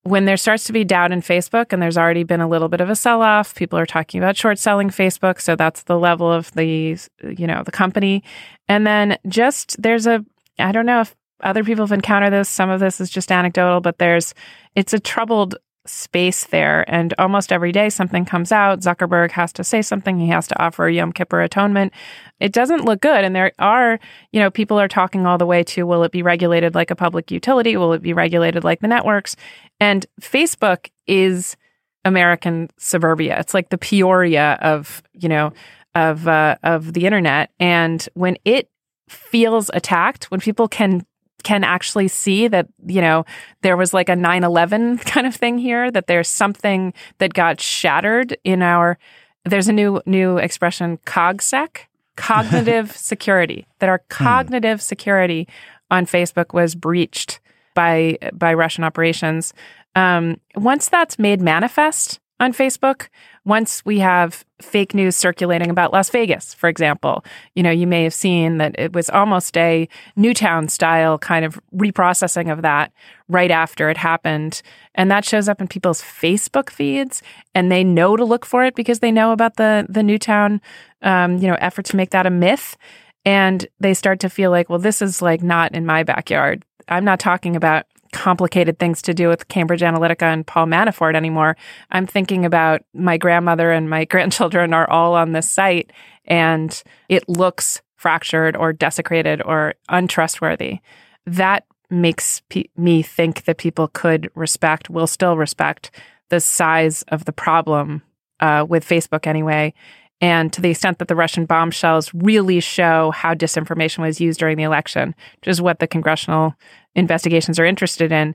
when 0.05 0.25
there 0.25 0.37
starts 0.37 0.65
to 0.65 0.73
be 0.73 0.83
doubt 0.83 1.11
in 1.11 1.21
Facebook 1.21 1.73
and 1.73 1.81
there's 1.81 1.97
already 1.97 2.23
been 2.23 2.39
a 2.39 2.47
little 2.47 2.69
bit 2.69 2.79
of 2.79 2.91
a 2.91 2.95
sell 2.95 3.23
off, 3.23 3.55
people 3.55 3.79
are 3.79 3.87
talking 3.87 4.19
about 4.21 4.37
short 4.37 4.59
selling 4.59 4.91
Facebook. 4.91 5.41
So 5.41 5.55
that's 5.55 5.83
the 5.83 5.97
level 5.97 6.31
of 6.31 6.51
the, 6.53 6.95
you 7.23 7.47
know, 7.47 7.63
the 7.63 7.71
company. 7.71 8.23
And 8.67 8.85
then 8.85 9.17
just 9.27 9.81
there's 9.81 10.05
a, 10.05 10.23
I 10.59 10.71
don't 10.71 10.85
know 10.85 11.01
if 11.01 11.15
other 11.41 11.63
people 11.63 11.87
have 11.87 11.91
encountered 11.91 12.31
this. 12.31 12.47
Some 12.47 12.69
of 12.69 12.79
this 12.79 13.01
is 13.01 13.09
just 13.09 13.31
anecdotal, 13.31 13.81
but 13.81 13.97
there's, 13.97 14.35
it's 14.75 14.93
a 14.93 14.99
troubled 14.99 15.55
space 15.85 16.45
there. 16.45 16.83
And 16.87 17.13
almost 17.17 17.51
every 17.51 17.71
day 17.71 17.89
something 17.89 18.25
comes 18.25 18.51
out. 18.51 18.79
Zuckerberg 18.79 19.31
has 19.31 19.53
to 19.53 19.63
say 19.63 19.81
something. 19.81 20.19
He 20.19 20.27
has 20.29 20.47
to 20.47 20.61
offer 20.61 20.89
Yom 20.89 21.11
Kippur 21.11 21.41
atonement. 21.41 21.93
It 22.39 22.51
doesn't 22.51 22.85
look 22.85 23.01
good. 23.01 23.23
And 23.23 23.35
there 23.35 23.51
are, 23.59 23.99
you 24.31 24.39
know, 24.39 24.49
people 24.49 24.79
are 24.79 24.87
talking 24.87 25.25
all 25.25 25.37
the 25.37 25.45
way 25.45 25.63
to 25.63 25.85
will 25.85 26.03
it 26.03 26.11
be 26.11 26.23
regulated 26.23 26.75
like 26.75 26.91
a 26.91 26.95
public 26.95 27.31
utility? 27.31 27.77
Will 27.77 27.93
it 27.93 28.01
be 28.01 28.13
regulated 28.13 28.63
like 28.63 28.81
the 28.81 28.87
networks? 28.87 29.35
And 29.79 30.05
Facebook 30.21 30.89
is 31.07 31.55
American 32.03 32.69
suburbia. 32.77 33.39
It's 33.39 33.53
like 33.53 33.69
the 33.69 33.77
Peoria 33.77 34.57
of, 34.61 35.01
you 35.13 35.29
know, 35.29 35.53
of 35.95 36.27
uh, 36.27 36.57
of 36.63 36.93
the 36.93 37.05
internet. 37.05 37.51
And 37.59 38.07
when 38.13 38.37
it 38.45 38.69
feels 39.09 39.71
attacked, 39.73 40.25
when 40.25 40.39
people 40.39 40.67
can 40.67 41.05
can 41.45 41.63
actually 41.63 42.09
see 42.09 42.49
that, 42.49 42.67
you 42.87 42.99
know, 42.99 43.23
there 43.61 43.77
was 43.77 43.93
like 43.93 44.09
a 44.09 44.15
9/11 44.15 45.05
kind 45.05 45.25
of 45.25 45.33
thing 45.33 45.57
here, 45.57 45.91
that 45.91 46.07
there's 46.07 46.27
something 46.27 46.93
that 47.19 47.33
got 47.33 47.61
shattered 47.61 48.35
in 48.43 48.61
our 48.61 48.97
there's 49.45 49.67
a 49.67 49.73
new 49.73 50.01
new 50.05 50.37
expression 50.37 50.97
cogsec, 51.05 51.85
cognitive 52.17 52.91
security, 52.97 53.65
that 53.79 53.89
our 53.89 53.99
cognitive 54.09 54.81
security 54.81 55.47
on 55.91 56.07
Facebook 56.07 56.53
was 56.53 56.75
breached 56.75 57.39
by 57.75 58.17
by 58.33 58.53
Russian 58.53 58.83
operations. 58.83 59.53
Um, 59.93 60.41
once 60.55 60.89
that's 60.89 61.19
made 61.19 61.41
manifest 61.41 62.19
on 62.39 62.53
Facebook, 62.53 63.07
once 63.45 63.85
we 63.85 63.99
have 63.99 64.43
fake 64.59 64.95
news 64.95 65.15
circulating 65.15 65.69
about 65.69 65.93
Las 65.93 66.09
Vegas, 66.09 66.53
for 66.55 66.67
example, 66.67 67.23
you 67.53 67.61
know, 67.61 67.69
you 67.69 67.85
may 67.85 68.03
have 68.03 68.13
seen 68.13 68.57
that 68.57 68.73
it 68.79 68.93
was 68.93 69.09
almost 69.11 69.55
a 69.55 69.87
Newtown 70.15 70.67
style 70.67 71.19
kind 71.19 71.45
of 71.45 71.59
reprocessing 71.75 72.51
of 72.51 72.63
that 72.63 72.91
right 73.29 73.51
after 73.51 73.89
it 73.89 73.97
happened. 73.97 74.63
And 74.95 75.11
that 75.11 75.25
shows 75.25 75.47
up 75.47 75.61
in 75.61 75.67
people's 75.67 76.01
Facebook 76.01 76.71
feeds 76.71 77.21
and 77.53 77.71
they 77.71 77.83
know 77.83 78.17
to 78.17 78.25
look 78.25 78.45
for 78.45 78.65
it 78.65 78.75
because 78.75 78.99
they 78.99 79.11
know 79.11 79.31
about 79.31 79.57
the, 79.57 79.85
the 79.87 80.03
Newtown, 80.03 80.59
um, 81.03 81.37
you 81.37 81.47
know, 81.47 81.57
effort 81.59 81.85
to 81.85 81.95
make 81.95 82.09
that 82.09 82.25
a 82.25 82.31
myth. 82.31 82.77
And 83.25 83.67
they 83.79 83.93
start 83.93 84.19
to 84.21 84.29
feel 84.29 84.49
like, 84.49 84.69
well, 84.69 84.79
this 84.79 85.01
is 85.01 85.21
like 85.21 85.43
not 85.43 85.75
in 85.75 85.85
my 85.85 86.03
backyard. 86.03 86.65
I'm 86.87 87.05
not 87.05 87.19
talking 87.19 87.55
about 87.55 87.85
complicated 88.15 88.79
things 88.79 89.01
to 89.01 89.13
do 89.13 89.27
with 89.27 89.49
Cambridge 89.49 89.81
Analytica 89.81 90.23
and 90.23 90.47
Paul 90.47 90.67
Manafort 90.67 91.15
anymore. 91.15 91.57
I'm 91.91 92.07
thinking 92.07 92.45
about 92.45 92.81
my 92.93 93.17
grandmother 93.17 93.71
and 93.71 93.89
my 93.89 94.05
grandchildren 94.13 94.73
are 94.73 94.89
all 94.89 95.13
on 95.15 95.33
this 95.33 95.51
site 95.51 95.91
and 96.23 96.81
it 97.09 97.27
looks 97.27 97.81
fractured 97.97 98.55
or 98.55 98.71
desecrated 98.71 99.41
or 99.43 99.73
untrustworthy. 99.89 100.79
That 101.25 101.65
makes 101.89 102.41
pe- 102.49 102.69
me 102.77 103.01
think 103.01 103.43
that 103.43 103.57
people 103.57 103.89
could 103.89 104.29
respect, 104.33 104.89
will 104.89 105.07
still 105.07 105.35
respect 105.35 105.91
the 106.29 106.39
size 106.39 107.03
of 107.09 107.25
the 107.25 107.33
problem 107.33 108.01
uh, 108.39 108.65
with 108.67 108.87
Facebook 108.87 109.27
anyway. 109.27 109.73
And 110.21 110.51
to 110.53 110.61
the 110.61 110.69
extent 110.69 110.99
that 110.99 111.07
the 111.07 111.15
Russian 111.15 111.45
bombshells 111.45 112.13
really 112.13 112.59
show 112.59 113.11
how 113.11 113.33
disinformation 113.33 113.99
was 113.99 114.21
used 114.21 114.39
during 114.39 114.57
the 114.57 114.63
election, 114.63 115.13
which 115.41 115.47
is 115.47 115.61
what 115.61 115.79
the 115.79 115.87
congressional 115.87 116.55
investigations 116.95 117.59
are 117.59 117.65
interested 117.65 118.11
in, 118.11 118.33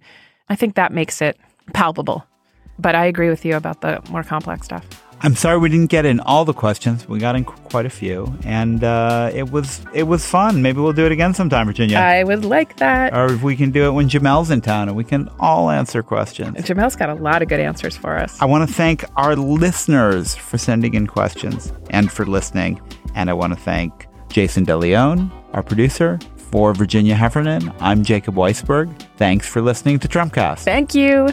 I 0.49 0.57
think 0.57 0.75
that 0.75 0.93
makes 0.93 1.23
it 1.23 1.39
palpable. 1.73 2.27
But 2.79 2.95
I 2.95 3.07
agree 3.07 3.31
with 3.31 3.45
you 3.45 3.57
about 3.57 3.81
the 3.81 4.03
more 4.11 4.23
complex 4.23 4.67
stuff. 4.67 5.10
I'm 5.23 5.37
sorry 5.37 5.59
we 5.59 5.69
didn't 5.69 5.91
get 5.91 6.07
in 6.07 6.19
all 6.21 6.47
the 6.47 6.55
questions. 6.55 7.07
We 7.07 7.19
got 7.19 7.37
in 7.37 7.45
quite 7.45 7.85
a 7.85 7.91
few, 7.91 8.35
and 8.45 8.83
uh, 8.83 9.31
it 9.35 9.51
was 9.51 9.83
it 9.93 10.05
was 10.05 10.25
fun. 10.25 10.63
Maybe 10.63 10.81
we'll 10.81 10.95
do 10.95 11.05
it 11.05 11.13
again 11.13 11.35
sometime, 11.35 11.67
Virginia. 11.67 11.99
I 11.99 12.25
would 12.25 12.45
like 12.45 12.77
that. 12.79 13.15
Or 13.15 13.27
if 13.27 13.43
we 13.43 13.55
can 13.55 13.71
do 13.71 13.85
it 13.85 13.91
when 13.91 14.09
Jamelle's 14.09 14.51
in 14.51 14.63
town, 14.63 14.89
and 14.89 14.97
we 14.97 15.05
can 15.05 15.29
all 15.39 15.69
answer 15.69 16.03
questions. 16.03 16.57
Jamelle's 16.65 16.97
got 16.97 17.11
a 17.11 17.15
lot 17.15 17.43
of 17.43 17.49
good 17.49 17.61
answers 17.61 17.97
for 17.99 18.17
us. 18.17 18.41
I 18.41 18.47
want 18.47 18.67
to 18.67 18.75
thank 18.75 19.05
our 19.17 19.37
listeners 19.37 20.35
for 20.35 20.57
sending 20.57 20.95
in 20.95 21.07
questions 21.07 21.71
and 21.91 22.11
for 22.11 22.25
listening, 22.25 22.81
and 23.15 23.29
I 23.29 23.35
want 23.35 23.53
to 23.53 23.59
thank 23.61 24.07
Jason 24.31 24.65
DeLeon, 24.65 25.31
our 25.53 25.63
producer. 25.63 26.19
For 26.51 26.75
Virginia 26.75 27.15
Heffernan, 27.15 27.73
I'm 27.79 28.03
Jacob 28.03 28.35
Weisberg. 28.35 28.93
Thanks 29.17 29.47
for 29.47 29.63
listening 29.63 30.01
to 30.01 30.09
Trumpcast. 30.09 30.65
Thank 30.65 30.97
you. 30.97 31.33